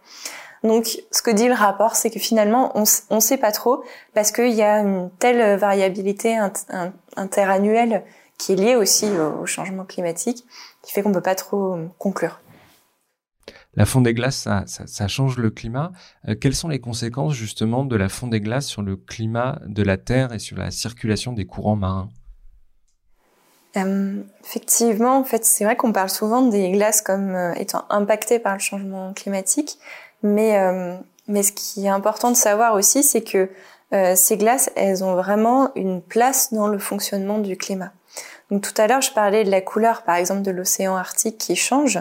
[0.64, 3.84] Donc, ce que dit le rapport, c'est que finalement, on ne sait pas trop
[4.16, 6.40] parce qu'il y a une telle variabilité
[7.16, 8.04] interannuelle
[8.38, 10.45] qui est lié aussi au changement climatique,
[10.82, 12.39] qui fait qu'on peut pas trop euh, conclure.
[13.76, 15.91] La fonte des glaces, ça, ça, ça change le climat.
[16.28, 19.84] Euh, quelles sont les conséquences justement de la fonte des glaces sur le climat de
[19.84, 22.10] la Terre et sur la circulation des courants marins?
[23.76, 28.39] Euh, Effectivement, en fait, c'est vrai qu'on parle souvent des glaces comme euh, étant impactées
[28.39, 29.78] par le changement climatique,
[30.24, 30.58] mais
[31.28, 33.50] mais ce qui est important de savoir aussi, c'est que
[34.15, 37.91] ces glaces, elles ont vraiment une place dans le fonctionnement du climat.
[38.51, 41.55] Donc tout à l'heure, je parlais de la couleur, par exemple, de l'océan Arctique qui
[41.55, 41.99] change.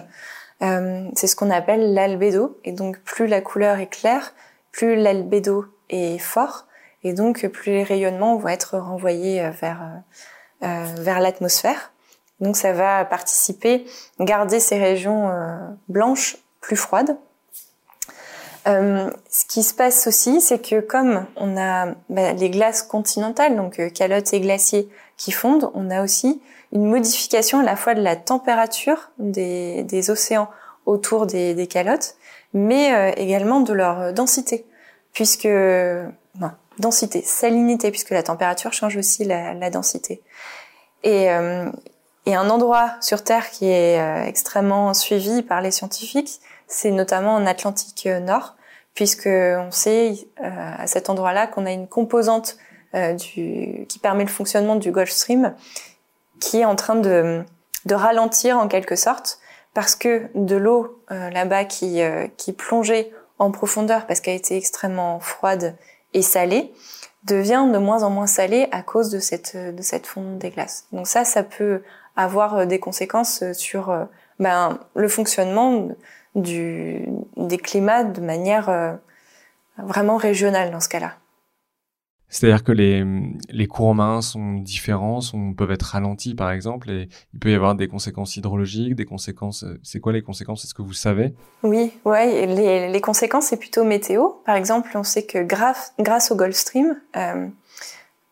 [0.62, 2.58] Euh, c'est ce qu'on appelle l'albédo.
[2.64, 4.34] Et donc plus la couleur est claire,
[4.72, 6.66] plus l'albédo est fort.
[7.02, 11.92] Et donc plus les rayonnements vont être renvoyés euh, vers, euh, euh, vers l'atmosphère.
[12.40, 13.86] Donc ça va participer,
[14.20, 15.56] garder ces régions euh,
[15.88, 17.16] blanches plus froides.
[18.66, 23.56] Euh, ce qui se passe aussi, c'est que comme on a bah, les glaces continentales,
[23.56, 26.40] donc calottes et glaciers, qui fondent, on a aussi
[26.72, 30.48] une modification à la fois de la température des, des océans
[30.86, 32.16] autour des, des, calottes,
[32.52, 34.66] mais euh, également de leur densité,
[35.12, 40.22] puisque non, densité, salinité, puisque la température change aussi la, la densité.
[41.02, 41.70] Et, euh,
[42.26, 47.34] et, un endroit sur Terre qui est euh, extrêmement suivi par les scientifiques, c'est notamment
[47.34, 48.56] en Atlantique Nord,
[48.94, 52.56] puisque on sait à cet endroit-là qu'on a une composante
[52.94, 55.52] euh, qui permet le fonctionnement du Gulf Stream,
[56.38, 57.42] qui est en train de,
[57.90, 59.40] ralentir en quelque sorte,
[59.72, 65.18] parce que de l'eau euh, là-bas qui, euh, plongeait en profondeur parce qu'elle était extrêmement
[65.18, 65.74] froide
[66.12, 66.72] et salée,
[67.24, 70.86] devient de moins en moins salée à cause de cette, de cette fonte des glaces.
[70.92, 71.82] Donc ça, ça peut
[72.14, 74.06] avoir des conséquences sur
[74.38, 75.88] ben, le fonctionnement
[76.34, 78.98] du, des climats de manière
[79.78, 81.14] vraiment régionale dans ce cas-là.
[82.28, 83.04] C'est-à-dire que les,
[83.50, 87.54] les courants marins sont différents, sont, peuvent être ralentis par exemple, et il peut y
[87.54, 89.62] avoir des conséquences hydrologiques, des conséquences.
[89.62, 90.64] Euh, c'est quoi les conséquences?
[90.64, 91.34] Est-ce que vous savez?
[91.62, 92.46] Oui, ouais.
[92.46, 94.30] Les, les conséquences c'est plutôt météo.
[94.46, 97.46] Par exemple, on sait que grâce, grâce au Gulf Stream, euh,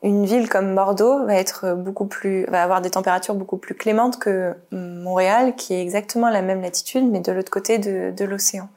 [0.02, 4.18] une ville comme Bordeaux va être beaucoup plus, va avoir des températures beaucoup plus clémentes
[4.18, 8.68] que Montréal, qui est exactement la même latitude, mais de l'autre côté de, de l'océan.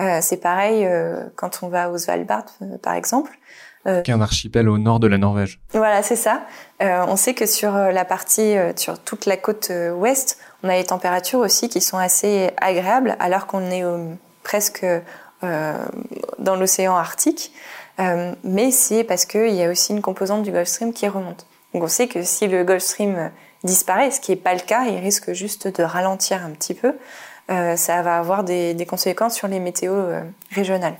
[0.00, 3.32] Euh, c'est pareil euh, quand on va au Svalbard, euh, par exemple.
[3.86, 5.60] Euh, qui est un archipel au nord de la Norvège.
[5.72, 6.42] Voilà, c'est ça.
[6.82, 10.76] Euh, on sait que sur la partie, euh, sur toute la côte ouest, on a
[10.76, 13.84] des températures aussi qui sont assez agréables, alors qu'on est
[14.42, 14.84] presque
[15.40, 17.52] dans l'océan Arctique.
[17.98, 21.46] Mais c'est parce qu'il y a aussi une composante du Gulf Stream qui remonte.
[21.74, 23.30] Donc on sait que si le Gulf Stream
[23.64, 26.94] disparaît, ce qui n'est pas le cas, il risque juste de ralentir un petit peu.
[27.48, 30.04] ça va avoir des, des conséquences sur les météos
[30.52, 30.96] régionales.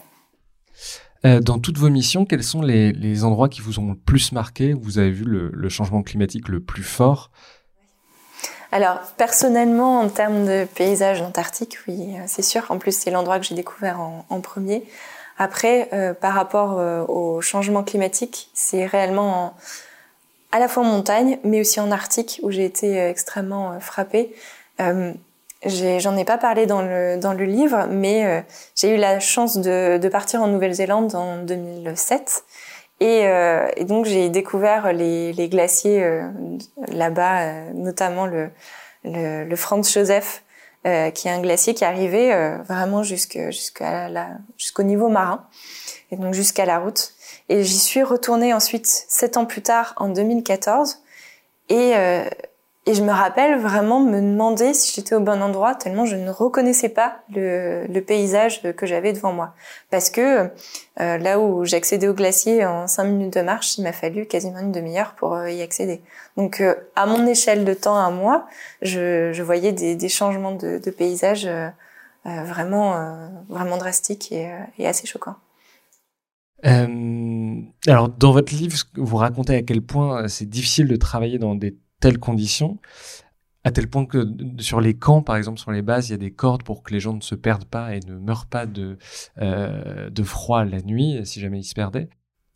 [1.26, 4.74] Euh, dans toutes vos missions, quels sont les, endroits qui vous ont le plus marqué,
[4.74, 7.30] où vous avez vu le, changement climatique le plus fort?
[8.70, 12.66] Alors personnellement, en termes de paysage antarctique, oui, euh, c'est sûr.
[12.68, 14.84] En plus, c'est l'endroit que j'ai découvert en, premier.
[15.38, 19.54] Après, euh, par rapport au changement climatique, c'est réellement
[20.52, 24.34] à la fois en montagne, mais aussi en Arctique, où j'ai été extrêmement frappée.
[25.66, 28.40] J'en ai, pas parlé dans le, dans le livre, mais euh,
[28.76, 32.44] j'ai eu la chance de, de partir en Nouvelle-Zélande en 2007.
[33.00, 36.28] Et, euh, donc j'ai découvert les, glaciers euh,
[36.88, 38.50] là-bas, euh, notamment le,
[39.04, 39.82] le, le, Franz
[40.84, 45.46] Joseph, qui est un glacier qui arrivait vraiment jusqu'à jusqu'au niveau marin,
[46.10, 47.14] et donc jusqu'à la route.
[47.48, 50.98] Et j'y suis retournée ensuite sept ans plus tard, en 2014.
[51.70, 51.94] Et
[52.88, 56.30] et je me rappelle vraiment me demander si j'étais au bon endroit, tellement je ne
[56.30, 59.54] reconnaissais pas le, paysage que j'avais devant moi.
[59.90, 60.48] Parce que
[60.98, 64.60] euh, là où j'accédais au glacier en cinq minutes de marche, il m'a fallu quasiment
[64.60, 66.00] une demi-heure pour euh, y accéder.
[66.38, 68.46] Donc euh, à mon échelle de temps à moi,
[68.80, 71.46] je, voyais des, changements de, de paysage
[72.24, 75.36] vraiment, vraiment drastiques et, et assez choquants.
[76.62, 81.76] alors, dans votre livre, vous racontez à quel point c'est difficile de travailler dans des
[82.00, 82.78] telles conditions,
[83.64, 84.24] à tel point que
[84.58, 86.92] sur les camps, par exemple, sur les bases, il y a des cordes pour que
[86.92, 88.98] les gens ne se perdent pas et ne meurent pas de,
[89.40, 92.08] euh, de froid la nuit, si jamais ils se perdaient.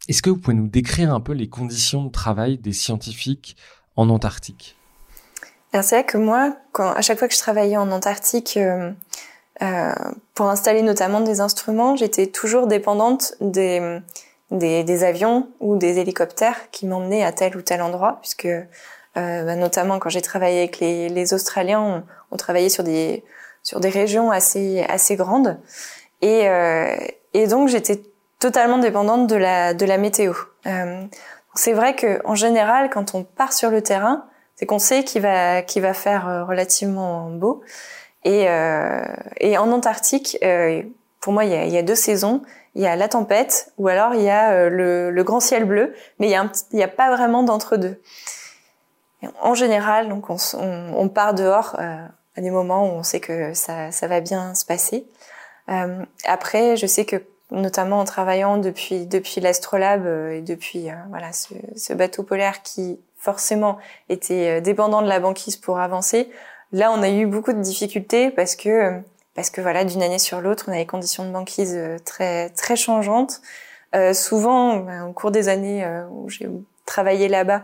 [0.09, 3.57] Est-ce que vous pouvez nous décrire un peu les conditions de travail des scientifiques
[3.97, 4.77] en Antarctique?
[5.73, 8.91] Alors c'est vrai que moi, à chaque fois que je travaillais en Antarctique, euh,
[9.63, 9.93] euh,
[10.35, 14.01] pour installer notamment des instruments, j'étais toujours dépendante des,
[14.51, 18.49] des, avions ou des hélicoptères qui m'emmenaient à tel ou tel endroit, puisque
[19.15, 23.25] bah, notamment quand j'ai travaillé avec les, les Australiens, on, on, travaillait sur des
[23.63, 25.59] sur des régions assez assez grandes
[26.23, 26.97] et euh,
[27.35, 28.03] et donc j'étais
[28.39, 30.33] totalement dépendante de la de la météo.
[30.67, 31.05] Euh,
[31.55, 35.23] c'est vrai que en général, quand on part sur le terrain, c'est qu'on sait qu'il
[35.23, 37.63] va qu'il va faire euh, relativement beau.
[38.25, 39.03] Et, euh,
[39.41, 40.83] et en Antarctique, euh,
[41.21, 42.43] pour moi, il y, a, y, a, deux saisons.
[42.77, 45.93] Il y a la tempête, ou alors il y a le, le grand ciel bleu,
[46.21, 48.01] mais il y a, il y a pas vraiment d'entre deux.
[49.41, 52.07] En général, donc on, on, part dehors euh,
[52.37, 55.07] à des moments où on sait que ça, ça va bien se passer.
[55.69, 57.17] Euh, après, je sais que
[57.51, 62.63] notamment en travaillant depuis depuis l'astrolabe euh, et depuis euh, voilà ce, ce, bateau polaire
[62.63, 66.31] qui forcément était dépendant de la banquise pour avancer.
[66.73, 69.01] Là, on a eu beaucoup de difficultés parce que
[69.35, 72.77] parce que voilà d'une année sur l'autre, on a des conditions de banquise très très
[72.77, 73.41] changeantes.
[73.95, 76.49] Euh, souvent, ben, au cours des années où j'ai
[76.87, 77.63] travailler là-bas,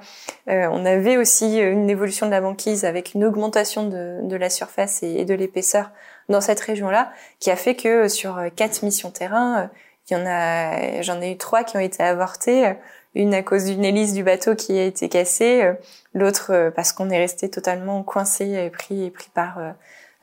[0.48, 4.50] euh, on avait aussi une évolution de la banquise avec une augmentation de, de la
[4.50, 5.90] surface et, de l'épaisseur
[6.28, 9.66] dans cette région-là, qui a fait que sur quatre missions terrain, euh,
[10.11, 12.74] il y en a, j'en ai eu trois qui ont été avortées,
[13.14, 15.74] une à cause d'une hélice du bateau qui a été cassée, euh,
[16.14, 19.59] l'autre parce qu'on est resté totalement coincé et pris, pris par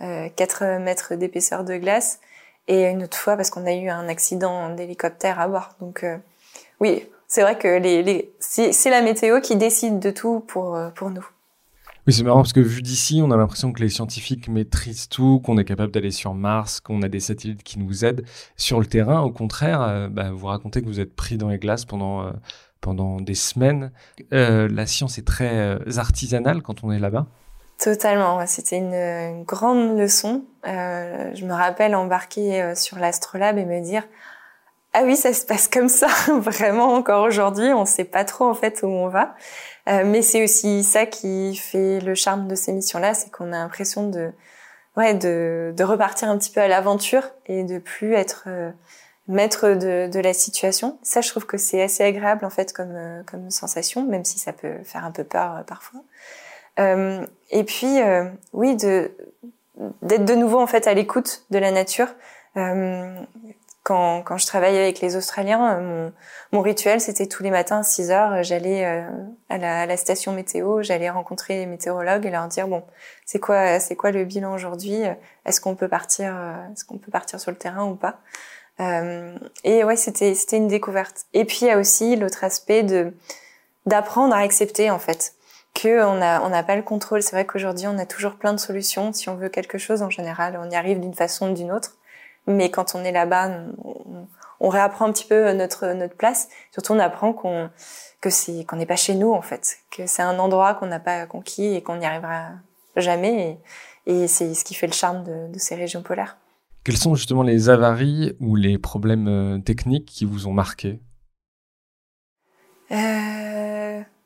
[0.01, 2.19] euh, 4 mètres d'épaisseur de glace,
[2.67, 5.75] et une autre fois parce qu'on a eu un accident d'hélicoptère à bord.
[5.79, 6.03] Donc
[6.79, 10.89] oui, c'est vrai que les, les c'est la météo qui décide de tout pour, euh,
[10.91, 11.27] pour nous.
[12.07, 15.41] Oui, c'est marrant parce que vu d'ici, on a l'impression que les scientifiques maîtrisent tout,
[15.43, 18.23] qu'on est capable d'aller sur Mars, qu'on a des satellites qui nous aident.
[18.55, 21.57] Sur le terrain, au contraire, euh, bah, vous racontez que vous êtes pris dans les
[21.57, 22.31] glaces pendant, euh,
[22.79, 23.91] pendant des semaines.
[24.31, 27.25] la science est très artisanale quand on est là-bas.
[27.79, 30.45] Totalement, c'était une, une, grande leçon.
[30.63, 34.03] je me rappelle embarquer sur l'Astrolabe et me dire
[34.97, 36.07] ah oui, ça se passe comme ça,
[36.39, 37.73] vraiment encore aujourd'hui.
[37.73, 39.35] On ne sait pas trop en fait où on va.
[39.89, 43.57] Euh, mais c'est aussi ça qui fait le charme de ces missions-là, c'est qu'on a
[43.57, 44.31] l'impression de,
[44.95, 48.71] ouais, de, de, repartir un petit peu à l'aventure et de plus être euh,
[49.27, 50.97] maître de, la situation.
[51.03, 54.39] Ça, je trouve que c'est assez agréable en fait comme, euh, comme sensation, même si
[54.39, 56.01] ça peut faire un peu peur parfois.
[56.77, 57.99] et puis,
[58.53, 59.11] oui, de
[60.01, 62.07] d'être de nouveau en fait à l'écoute de la nature.
[63.85, 66.11] Quand, quand je travaillais avec les Australiens, mon,
[66.51, 69.07] mon rituel, c'était tous les matins à 6 heures, j'allais euh,
[69.47, 72.83] à, la, à, la, station météo, j'allais rencontrer les météorologues et leur dire bon,
[73.25, 75.03] c'est quoi, c'est quoi le bilan aujourd'hui?
[75.45, 78.21] Est-ce qu'on peut partir, euh, est-ce qu'on peut partir sur le terrain ou pas?
[78.79, 81.25] Euh, Et ouais, c'était c'était une découverte.
[81.33, 83.13] Et puis il y a aussi l'autre aspect de
[83.85, 85.35] d'apprendre à accepter en fait
[85.75, 87.21] que on a on n'a pas le contrôle.
[87.21, 89.13] C'est vrai qu'aujourd'hui on a toujours plein de solutions.
[89.13, 91.91] Si on veut quelque chose, en général, on y arrive d'une façon ou d'une autre.
[92.47, 93.49] Mais quand on est là-bas,
[93.83, 94.27] on,
[94.59, 96.49] on, réapprend un petit peu notre notre place.
[96.71, 97.69] Surtout, on apprend qu'on
[98.21, 100.99] que c'est qu'on n'est pas chez nous en fait, que c'est un endroit qu'on n'a
[100.99, 102.49] pas conquis et qu'on n'y arrivera
[102.95, 103.59] jamais.
[104.05, 106.37] Et, et c'est ce qui fait le charme de, de ces régions polaires.
[106.83, 110.99] Quelles sont justement les avaries ou les problèmes techniques qui vous ont marqué?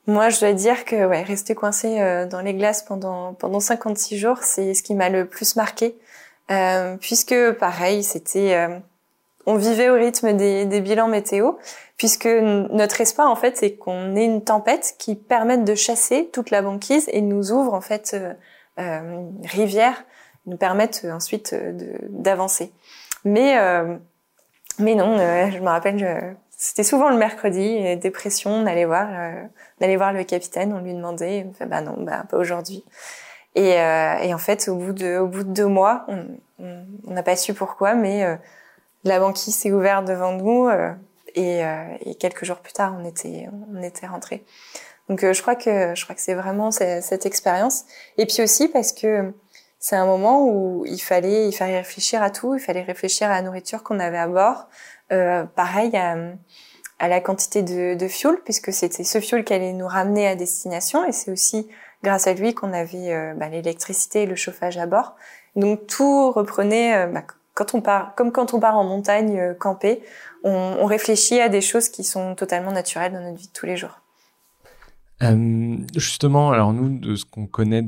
[0.09, 4.17] Moi, je dois dire que ouais, rester coincé euh, dans les glaces pendant pendant 56
[4.17, 5.95] jours, c'est ce qui m'a le plus marqué,
[6.51, 8.79] euh, puisque pareil, c'était euh,
[9.45, 11.53] on vivait au rythme des, des, bilans météo,
[11.97, 16.49] puisque notre espoir en fait, c'est qu'on ait une tempête qui permette de chasser toute
[16.51, 18.15] la banquise et nous ouvre en fait
[18.77, 20.05] une rivière,
[20.45, 21.55] nous permette ensuite
[22.09, 22.71] d'avancer.
[23.25, 23.57] Mais
[24.77, 29.09] mais non, je me rappelle, c'était souvent le mercredi, dépression, on allait voir
[29.81, 32.83] d'aller voir le capitaine, on lui demandait, bah non, bah pas aujourd'hui.
[33.55, 36.05] Et, euh, et, en fait, au bout de, au bout de deux mois,
[36.59, 38.35] on n'a pas su pourquoi, mais euh,
[39.03, 40.93] la banquise s'est ouverte devant nous euh,
[41.35, 44.43] et, euh, et, quelques jours plus tard, on était, on était rentré.
[45.07, 47.85] Donc je crois que je crois que c'est vraiment cette, expérience.
[48.17, 49.33] Et puis aussi parce que
[49.79, 53.35] c'est un moment où il fallait, il fallait réfléchir à tout, il fallait réfléchir à
[53.35, 54.67] la nourriture qu'on avait à bord.
[55.55, 56.15] pareil, à,
[56.99, 60.35] à la quantité de, de fuel, puisque c'était ce fuel qui allait nous ramener à
[60.35, 61.67] destination, et c'est aussi
[62.03, 65.15] grâce à lui qu'on avait euh, bah, l'électricité et le chauffage à bord.
[65.55, 67.23] Donc tout reprenait, euh, bah,
[67.53, 70.01] quand on part, comme quand on part en montagne euh, camper,
[70.43, 73.65] on, on réfléchit à des choses qui sont totalement naturelles dans notre vie de tous
[73.65, 73.99] les jours.
[75.21, 77.83] Euh, justement, alors nous, de ce qu'on connaît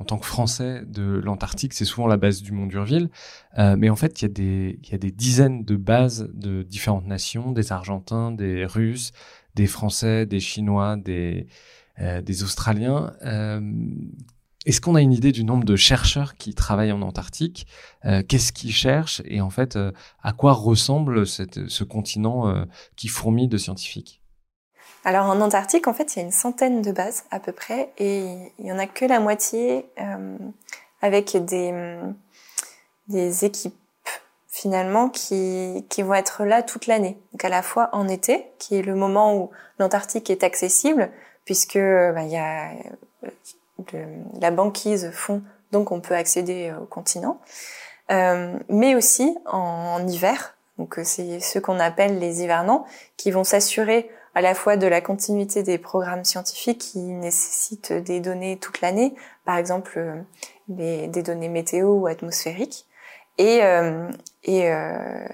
[0.00, 3.08] en tant que Français de l'Antarctique, c'est souvent la base du Mont d'Urville.
[3.56, 8.32] Mais en fait, il y, a des, dizaines de bases de différentes nations, des Argentins,
[8.32, 9.12] des Russes,
[9.54, 11.46] des Français, des Chinois, des,
[11.98, 13.12] des Australiens.
[13.24, 13.60] Euh,
[14.64, 17.66] est-ce qu'on a une idée du nombre de chercheurs qui travaillent en Antarctique
[18.04, 19.90] euh, Qu'est-ce qu'ils cherchent Et en fait, euh,
[20.22, 22.66] à quoi ressemble cette, ce continent
[22.96, 24.22] qui fourmille de scientifiques?
[25.04, 27.92] Alors en Antarctique, en fait, il y a une centaine de bases à peu près,
[27.98, 30.38] et il y en a que la moitié euh,
[31.00, 31.98] avec des,
[33.08, 33.74] des équipes
[34.46, 37.18] finalement qui, qui vont être là toute l'année.
[37.32, 41.10] Donc à la fois en été, qui est le moment où l'Antarctique est accessible,
[41.44, 42.72] puisque bah, il y a
[43.92, 44.04] de,
[44.40, 47.40] la banquise fond, donc on peut accéder au continent,
[48.10, 50.56] euh, mais aussi en, hiver.
[50.78, 52.86] Donc c'est ceux qu'on appelle les hivernants,
[53.16, 58.20] qui vont s'assurer à la fois de la continuité des programmes scientifiques qui nécessitent des
[58.20, 59.14] données toute l'année,
[59.44, 60.20] par exemple euh,
[60.68, 62.86] des, des, données météo ou atmosphériques,
[63.38, 64.10] et, euh,
[64.44, 65.26] et, euh,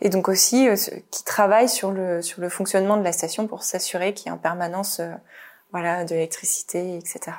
[0.00, 0.76] et donc aussi euh,
[1.10, 4.34] qui travaillent sur le, sur le fonctionnement de la station pour s'assurer qu'il y a
[4.34, 5.12] en permanence euh,
[5.72, 7.36] voilà, de l'électricité, etc.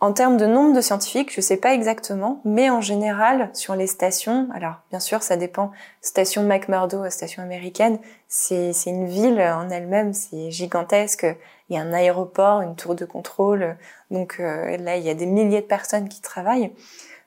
[0.00, 3.74] En termes de nombre de scientifiques, je ne sais pas exactement, mais en général, sur
[3.74, 5.72] les stations, alors bien sûr, ça dépend.
[6.02, 7.98] Station McMurdo, station américaine,
[8.28, 11.26] c'est une ville en elle-même, c'est gigantesque.
[11.68, 13.76] Il y a un aéroport, une tour de contrôle,
[14.12, 16.72] donc euh, là, il y a des milliers de personnes qui travaillent.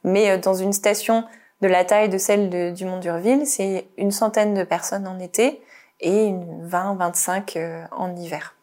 [0.05, 1.25] Mais euh, dans une station
[1.62, 5.62] de la taille de celle du Mont d'Urville, c'est une centaine de personnes en été
[5.99, 8.55] et 20-25 euh, en hiver.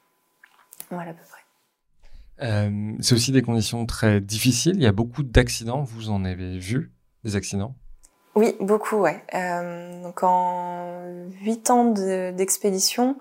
[0.91, 1.13] Voilà.
[2.43, 4.77] Euh, c'est aussi des conditions très difficiles.
[4.77, 5.83] Il y a beaucoup d'accidents.
[5.83, 6.93] Vous en avez vu
[7.25, 7.75] des accidents?
[8.35, 9.23] Oui, beaucoup, ouais.
[9.35, 11.03] Euh, donc en
[11.43, 13.17] huit ans d'expédition,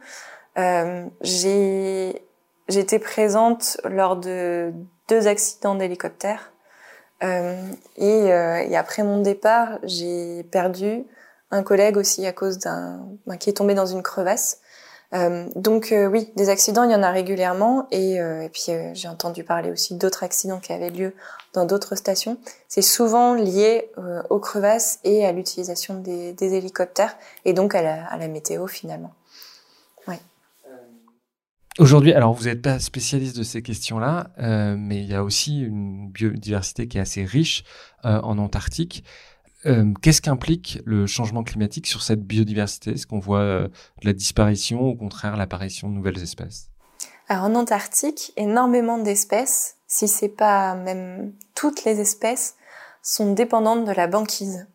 [0.57, 2.21] euh, j'ai
[2.69, 4.73] été présente lors de
[5.07, 6.51] deux accidents d'hélicoptère.
[7.23, 7.55] Euh,
[7.97, 11.03] et, et, après mon départ, j'ai perdu
[11.51, 12.99] un collègue aussi à cause d'un
[13.39, 14.61] qui est tombé dans une crevasse.
[15.13, 17.87] Euh, donc euh, oui, des accidents, il y en a régulièrement.
[17.91, 21.13] Et, euh, et puis j'ai entendu parler aussi d'autres accidents qui avaient lieu
[21.53, 22.37] dans d'autres stations.
[22.67, 23.91] C'est souvent lié
[24.29, 28.67] aux crevasses et à l'utilisation des, des, hélicoptères et donc à la, à la météo
[28.67, 29.11] finalement.
[31.79, 34.31] Aujourd'hui, alors vous n'êtes pas spécialiste de ces questions-là,
[34.77, 37.63] mais il y a aussi une biodiversité qui est assez riche
[38.03, 39.03] en Antarctique.
[39.65, 42.91] Euh, qu'est-ce qu'implique le changement climatique sur cette biodiversité?
[42.91, 43.67] Est-ce qu'on voit euh,
[44.03, 46.69] la disparition ou au contraire l'apparition de nouvelles espèces?
[47.27, 52.55] Alors en Antarctique, énormément d'espèces, si c'est pas même toutes les espèces,
[53.01, 54.67] sont dépendantes de la banquise.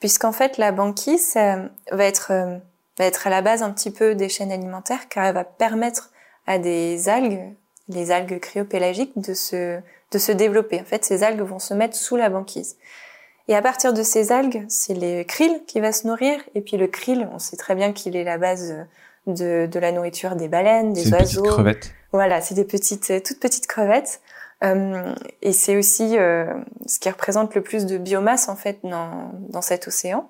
[0.00, 2.58] Puisqu'en fait la banquise va être euh,
[2.98, 6.10] va être à la base un petit peu des chaînes alimentaires car elle va permettre
[6.46, 7.54] à des algues,
[7.88, 9.80] les algues cryopélagiques, de se
[10.12, 10.80] de se développer.
[10.80, 12.76] En fait, ces algues vont se mettre sous la banquise.
[13.48, 16.38] Et à partir de ces algues, c'est les krill qui va se nourrir.
[16.54, 18.74] Et puis le krill, on sait très bien qu'il est la base
[19.26, 21.42] de, de la nourriture des baleines, des oiseaux.
[21.42, 21.94] Des crevettes.
[22.12, 24.20] Voilà, c'est des petites, toutes petites crevettes.
[24.64, 26.46] Euh, et c'est aussi euh,
[26.86, 30.28] ce qui représente le plus de biomasse en fait dans, dans cet océan.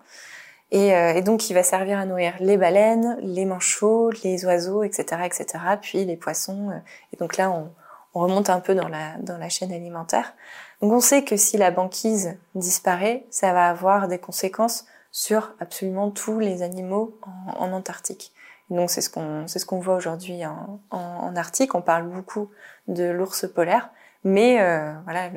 [0.70, 4.82] Et, euh, et, donc, il va servir à nourrir les baleines, les manchots, les oiseaux,
[4.82, 5.46] etc., etc.
[5.80, 6.70] Puis les poissons.
[7.12, 7.70] Et donc là, on,
[8.16, 10.32] on remonte un peu dans la, chaîne alimentaire.
[10.80, 16.10] Donc on sait que si la banquise disparaît, ça va avoir des conséquences sur absolument
[16.10, 17.20] tous les animaux
[17.58, 18.32] en, Antarctique.
[18.70, 21.74] donc c'est ce qu'on voit aujourd'hui en, en, Arctique.
[21.74, 22.50] On parle beaucoup
[22.88, 23.90] de l'ours polaire,
[24.24, 25.30] mais euh, voilà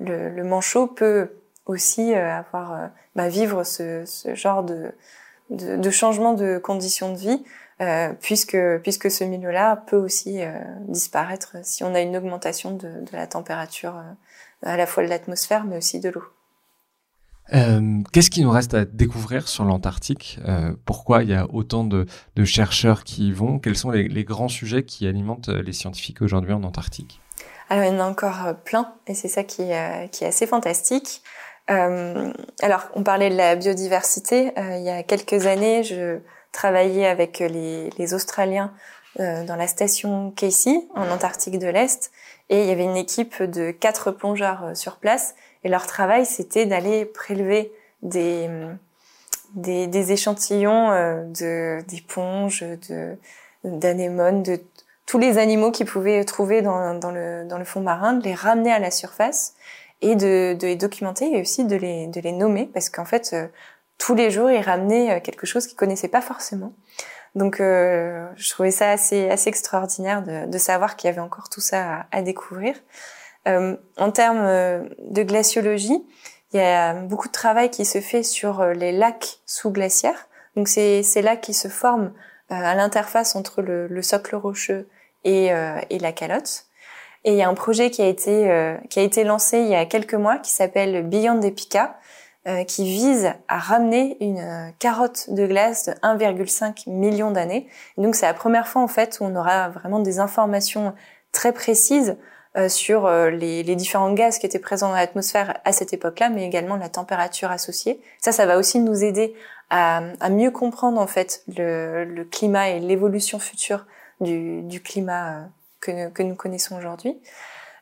[0.00, 1.30] le, manchot peut
[1.64, 4.92] aussi euh, avoir euh, bah, vivre ce, ce genre de,
[5.50, 7.44] de, de changement de conditions de vie
[7.80, 10.52] euh, puisque puisque ce milieu-là peut aussi euh,
[10.86, 14.12] disparaître si on a une augmentation de, de la température euh,
[14.62, 16.22] à la fois de l'atmosphère mais aussi de l'eau.
[18.12, 20.40] Qu'est-ce qui nous reste à découvrir sur l'Antarctique?
[20.86, 22.06] Pourquoi il y a autant de,
[22.36, 23.58] de, chercheurs qui y vont?
[23.58, 27.20] Quels sont les, les, grands sujets qui alimentent les scientifiques aujourd'hui en Antarctique?
[27.68, 29.64] Alors il y en a encore plein et c'est ça qui,
[30.10, 31.22] qui est assez fantastique.
[31.70, 34.52] Euh, alors, on parlait de la biodiversité.
[34.58, 36.18] Euh, il y a quelques années, je
[36.52, 38.72] travaillais avec les, les Australiens
[39.20, 42.10] euh, dans la station Casey, en Antarctique de l'Est,
[42.50, 45.34] et il y avait une équipe de quatre plongeurs euh, sur place.
[45.62, 48.50] Et leur travail, c'était d'aller prélever des,
[49.54, 53.16] des, des échantillons euh, d'éponges, de
[53.64, 54.60] d'anémones, de
[55.06, 58.34] tous les animaux qu'ils pouvaient trouver dans, dans, le, dans le fond marin, de les
[58.34, 59.54] ramener à la surface
[60.00, 63.30] et de, de, les documenter et aussi de les, de les nommer parce qu'en fait,
[63.32, 63.46] euh,
[63.98, 66.74] tous les jours, ils ramenaient euh, quelque chose qu'ils connaissaient pas forcément.
[67.34, 71.48] Donc, euh, je trouvais ça assez, assez extraordinaire de, de savoir qu'il y avait encore
[71.48, 72.76] tout ça à, à découvrir.
[73.48, 74.46] Euh, en termes
[74.98, 76.06] de glaciologie,
[76.52, 80.28] il y a beaucoup de travail qui se fait sur les lacs sous glaciaires.
[80.54, 82.12] Donc, c'est ces lacs qui se forment
[82.48, 84.88] à l'interface entre le, le, socle rocheux
[85.24, 85.46] et,
[85.90, 86.66] et la calotte.
[87.24, 89.68] Et il y a un projet qui a été euh, qui a été lancé il
[89.68, 91.96] y a quelques mois qui s'appelle Beyond Epica,
[92.46, 97.66] euh, qui vise à ramener une euh, carotte de glace de 1,5 million d'années.
[97.96, 100.94] Donc c'est la première fois en fait où on aura vraiment des informations
[101.32, 102.16] très précises
[102.56, 106.28] euh, sur euh, les, les, différents gaz qui étaient présents dans l'atmosphère à cette époque-là,
[106.28, 108.00] mais également la température associée.
[108.20, 109.34] Ça, ça va aussi nous aider
[109.70, 113.86] à, à mieux comprendre en fait le, le climat et l'évolution future
[114.20, 115.48] du, du climat
[115.84, 117.20] que, nous connaissons aujourd'hui.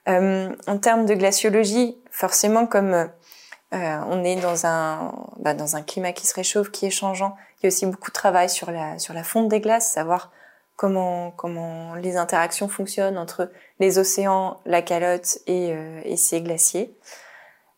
[0.08, 3.08] Euh, en termes de glaciologie, forcément, comme euh,
[3.70, 7.64] on est dans un, bah, dans un climat qui se réchauffe, qui est changeant, il
[7.64, 10.32] y a aussi beaucoup de travail sur la, sur la fonte des glaces, savoir
[10.76, 16.96] comment, comment les interactions fonctionnent entre les océans, la calotte et, euh, et ces glaciers.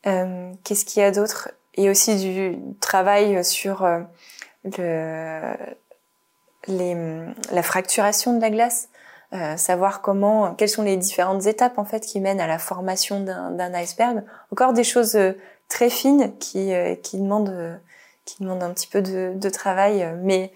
[0.05, 1.51] Qu'est-ce qu'il y a d'autre?
[1.79, 3.89] A aussi du travail sur
[4.69, 5.57] la
[7.63, 8.89] fracturation de la glace.
[9.35, 13.21] Euh, savoir comment, quelles sont les différentes étapes en fait qui mènent à la formation
[13.21, 14.23] d'un iceberg.
[14.53, 15.33] Encore des choses euh,
[15.69, 17.81] très fines qui euh, qui demandent
[18.27, 20.53] qui un petit peu de, de travail, mais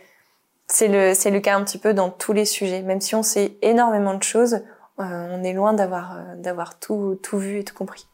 [0.69, 2.83] c'est le c'est le cas un petit peu dans tous les sujets.
[2.83, 4.61] Même si on sait énormément de choses,
[4.99, 8.07] on est loin d'avoir d'avoir tout tout vu et tout compris.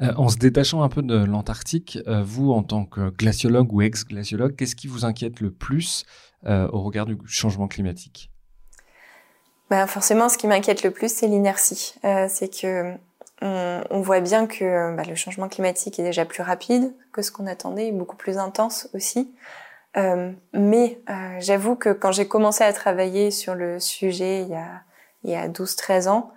[0.00, 4.76] en se détachant un peu de l'Antarctique, vous, en tant que glaciologue ou ex-glaciologue, qu'est-ce
[4.76, 6.06] qui vous inquiète le plus
[6.46, 8.30] au regard du changement climatique?
[9.70, 11.94] Bah forcément, ce qui m'inquiète le plus, c'est l'inertie.
[12.04, 12.94] Euh, c'est que
[13.40, 17.30] on, on, voit bien que bah, le changement climatique est déjà plus rapide que ce
[17.30, 19.32] qu'on attendait, beaucoup plus intense aussi.
[19.96, 24.54] Euh, mais euh, j'avoue que quand j'ai commencé à travailler sur le sujet il y
[24.54, 24.82] a,
[25.24, 26.32] il y a 12-13 ans,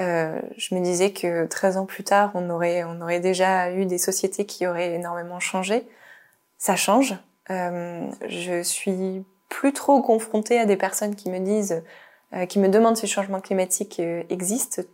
[0.00, 3.86] euh, je me disais que 13 ans plus tard, on aurait, on aurait déjà eu
[3.86, 5.86] des sociétés qui auraient énormément changé.
[6.58, 7.14] Ça change.
[7.50, 11.84] Euh, je suis plus trop confrontée à des personnes qui me disent
[12.46, 14.86] qui me demandent si le changement climatique euh, existe.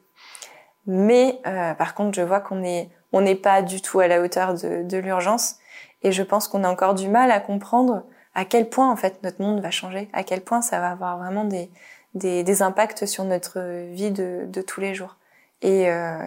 [0.86, 4.20] Mais euh, par contre, je vois qu'on est on n'est pas du tout à la
[4.20, 5.56] hauteur de, l'urgence
[6.02, 9.20] et je pense qu'on a encore du mal à comprendre à quel point en fait
[9.24, 11.70] notre monde va changer, à quel point ça va avoir vraiment des,
[12.14, 13.60] des, impacts sur notre
[13.92, 15.16] vie de, de tous les jours.
[15.62, 16.18] Et, euh,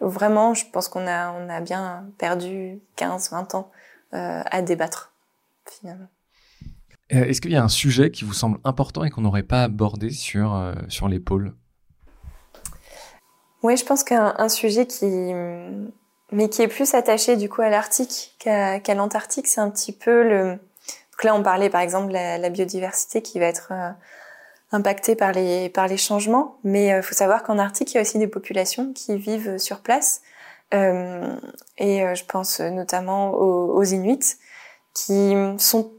[0.00, 3.70] vraiment, je pense qu'on a, on a bien perdu 15-20 ans
[4.14, 5.12] euh, à débattre
[5.66, 6.08] finalement.
[7.14, 9.64] Euh, est-ce qu'il y a un sujet qui vous semble important et qu'on n'aurait pas
[9.64, 11.54] abordé sur, euh, sur l'épaule?
[13.62, 15.06] Oui, je pense qu'un sujet qui,
[16.32, 20.22] mais qui est plus attaché du coup à l'Arctique qu'à l'Antarctique, c'est un petit peu
[20.22, 20.58] le.
[21.22, 23.88] Là, on parlait par exemple de la, biodiversité qui va être euh,
[24.72, 28.02] impactée par les par les changements, mais il faut savoir qu'en Arctique, il y a
[28.02, 30.20] aussi des populations qui vivent sur place,
[30.72, 30.76] et
[31.78, 34.36] je pense notamment aux Inuits,
[34.92, 35.93] qui sont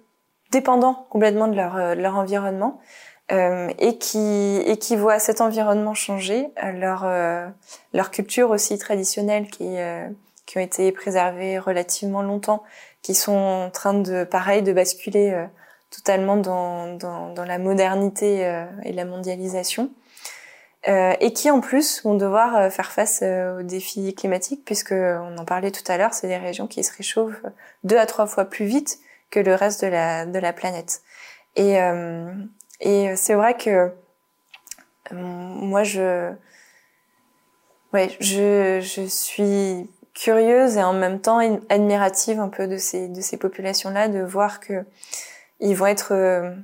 [0.55, 2.79] dépendants complètement de leur, euh, environnement
[3.31, 7.47] euh, et qui voient cet environnement changer, euh,
[7.93, 9.67] leur culture aussi traditionnelle qui
[10.55, 12.63] ont été préservées relativement longtemps,
[13.01, 15.45] qui sont en train de pareil de basculer
[15.89, 19.89] totalement dans, dans, dans la modernité et la mondialisation.
[20.87, 25.71] et qui en plus vont devoir faire face aux défis climatiques, puisque on en parlait
[25.71, 27.43] tout à l'heure, c'est des régions qui se réchauffent
[27.83, 28.99] deux à trois fois plus vite
[29.29, 31.01] que le reste de la de la planète.
[31.55, 31.77] Et
[32.81, 33.91] et c'est vrai que
[35.11, 36.31] moi je
[37.93, 43.21] ouais je je suis curieuse et en même temps admirative un peu de ces de
[43.21, 44.85] ces populations là de voir que
[45.59, 46.55] ils vont être euh,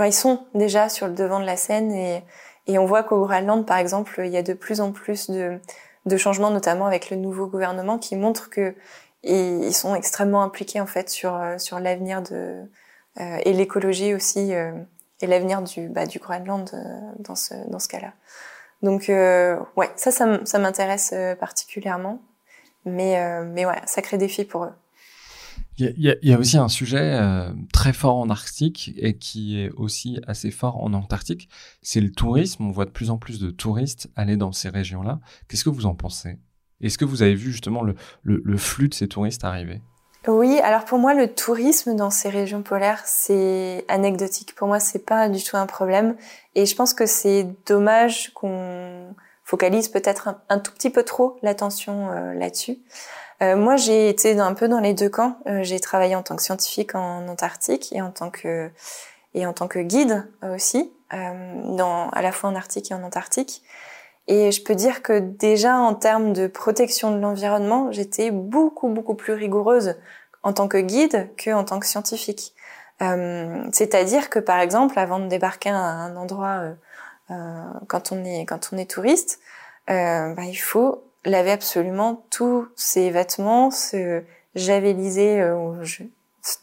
[0.00, 2.22] ils sont déjà sur le devant de la scène et
[2.68, 5.58] et on voit qu'au Groenland par exemple il y a de plus en plus de
[6.06, 8.74] de changements notamment avec le nouveau gouvernement qui montre que
[9.22, 12.62] ils sont extrêmement impliqués en fait sur euh, sur l'avenir de
[13.20, 14.72] euh, et l'écologie aussi euh,
[15.20, 16.70] et l'avenir du bah, du Groenland
[17.18, 18.12] dans ce dans ce cas-là.
[18.82, 22.20] Donc ouais, ça ça m'intéresse particulièrement.
[22.84, 24.72] Mais, mais ouais, sacré défi pour eux.
[25.78, 29.16] Il y, a, il y a, aussi un sujet euh, très fort en Arctique et
[29.16, 31.48] qui est aussi assez fort en Antarctique,
[31.80, 32.66] c'est le tourisme.
[32.66, 35.20] On voit de plus en plus de touristes aller dans ces régions-là.
[35.48, 36.38] Qu'est-ce que vous en pensez?
[36.82, 39.80] Est-ce que vous avez vu justement le, flux de ces touristes arriver?
[40.28, 44.54] Oui, alors pour moi, le tourisme dans ces régions polaires, c'est anecdotique.
[44.54, 46.16] Pour moi, c'est pas du tout un problème.
[46.54, 49.14] Et je pense que c'est dommage qu'on
[49.44, 52.78] focalise peut-être un, tout petit peu trop l'attention euh, là-dessus.
[53.42, 55.38] Euh, moi, j'ai été un peu dans les deux camps.
[55.48, 58.70] Euh, j'ai travaillé en tant que scientifique en Antarctique et en tant que
[59.80, 63.64] guide aussi, à la fois en Arctique et en Antarctique.
[64.28, 69.14] Et je peux dire que déjà en termes de protection de l'environnement, j'étais beaucoup beaucoup
[69.14, 69.96] plus rigoureuse
[70.42, 72.54] en tant que guide que en tant que scientifique.
[73.72, 76.74] C'est-à-dire que par exemple, avant de débarquer à un endroit
[77.30, 79.40] euh, quand on est quand on est touriste,
[79.90, 84.22] euh, bah, il faut laver absolument tous ses vêtements, se
[84.54, 85.84] javeliser, euh,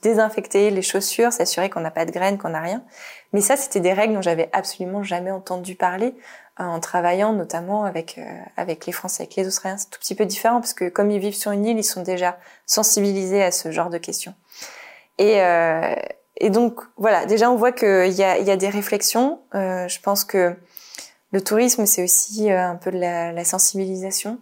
[0.01, 2.83] désinfecter les chaussures, s'assurer qu'on n'a pas de graines, qu'on n'a rien.
[3.33, 6.13] Mais ça, c'était des règles dont j'avais absolument jamais entendu parler
[6.59, 8.19] en travaillant notamment avec
[8.57, 9.77] avec les Français, avec les Australiens.
[9.77, 12.03] C'est tout petit peu différent parce que comme ils vivent sur une île, ils sont
[12.03, 14.35] déjà sensibilisés à ce genre de questions.
[15.17, 15.95] Et euh,
[16.37, 19.41] et donc voilà, déjà on voit qu'il y a, il y a des réflexions.
[19.55, 20.55] Euh, je pense que
[21.31, 24.39] le tourisme c'est aussi euh, un peu de la, la sensibilisation.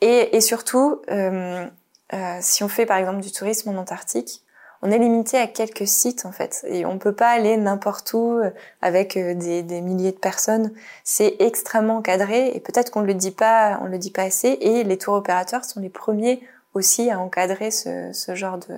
[0.00, 1.66] Et, et surtout, euh,
[2.12, 4.42] euh, si on fait par exemple du tourisme en Antarctique,
[4.82, 8.38] on est limité à quelques sites en fait, et on peut pas aller n'importe où
[8.38, 8.50] euh,
[8.80, 10.72] avec euh, des, des, milliers de personnes.
[11.04, 14.56] C'est extrêmement encadré et peut-être qu'on le dit pas, on le dit pas assez.
[14.60, 16.40] Et les tours opérateurs sont les premiers
[16.74, 18.76] aussi à encadrer ce, ce genre de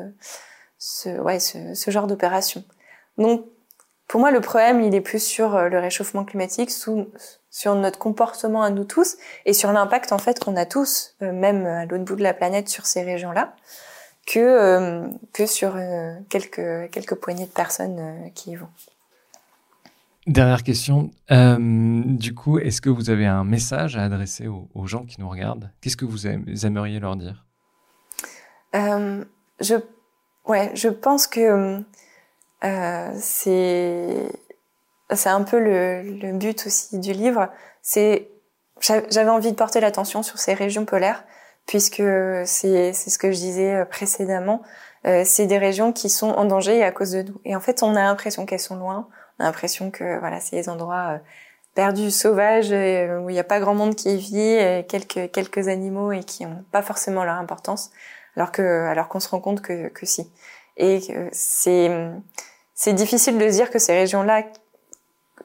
[0.79, 2.65] ce, ouais, ce, ce genre d'opération.
[3.19, 3.45] Donc,
[4.09, 7.09] pour moi, le problème, il est plus sur euh, le réchauffement climatique, sous,
[7.51, 11.67] sur notre comportement à nous tous, et sur l'impact en fait qu'on a tous, même
[11.67, 13.55] à l'autre bout de la planète, sur ces régions-là,
[14.27, 15.77] que euh, que sur
[16.29, 18.69] quelques quelques poignées de personnes qui y vont.
[20.27, 21.11] Dernière question.
[21.31, 25.29] du coup, est-ce que vous avez un message à adresser aux, aux gens qui nous
[25.29, 25.71] regardent?
[25.81, 27.47] Qu'est-ce que vous aimeriez leur dire?
[28.73, 29.75] Je
[30.47, 31.81] Ouais, je pense que
[32.65, 34.33] euh, c'est
[35.13, 37.49] c'est un peu le, le, but aussi du livre.
[37.83, 38.29] C'est
[38.81, 41.25] j'avais envie de porter l'attention sur ces régions polaires
[41.71, 42.03] puisque
[42.47, 44.61] c'est ce que je disais euh, précédemment.
[45.07, 47.41] Euh, c'est des régions qui sont en danger à cause de nous.
[47.45, 49.07] Et en fait, on a l'impression qu'elles sont loin.
[49.39, 51.19] On a l'impression que voilà, c'est des endroits euh,
[51.77, 56.25] perdus, sauvages, où il n'y a pas grand monde qui vit, quelques quelques animaux et
[56.25, 57.93] qui n'ont pas forcément leur importance
[58.35, 60.29] alors que alors qu'on se rend compte que, que si.
[60.77, 61.01] Et
[61.31, 62.11] c'est
[62.75, 64.43] c'est difficile de dire que ces régions-là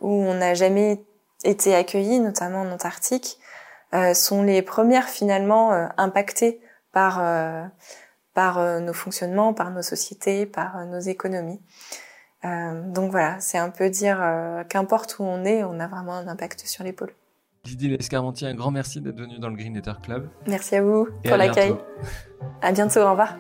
[0.02, 1.06] où on n'a jamais
[1.44, 3.45] été accueilli, notamment en Antarctique, euh,
[4.14, 6.60] sont les premières finalement euh, impactées
[6.96, 7.66] par euh,
[8.34, 11.60] par euh, nos fonctionnements, par nos sociétés, par euh, nos économies.
[12.44, 14.18] donc voilà, c'est un peu dire
[14.70, 17.14] qu'importe où on est, on a vraiment un impact sur pôles.
[17.66, 20.30] Lydie Lescarmentier, un grand merci d'être venue dans le Green Eater Club.
[20.46, 21.74] Merci à vous pour l'accueil.
[22.62, 23.36] À bientôt, au revoir.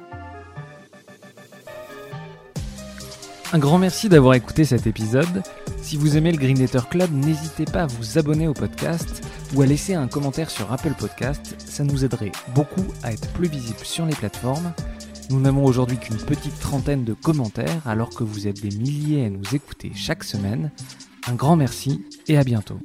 [3.54, 5.44] Un grand merci d'avoir écouté cet épisode.
[5.84, 9.22] Si vous aimez le Green Eater Club, n'hésitez pas à vous abonner au podcast
[9.54, 11.56] ou à laisser un commentaire sur Apple Podcast.
[11.60, 14.74] Ça nous aiderait beaucoup à être plus visible sur les plateformes.
[15.30, 19.30] Nous n'avons aujourd'hui qu'une petite trentaine de commentaires alors que vous êtes des milliers à
[19.30, 20.72] nous écouter chaque semaine.
[21.28, 22.80] Un grand merci et à bientôt.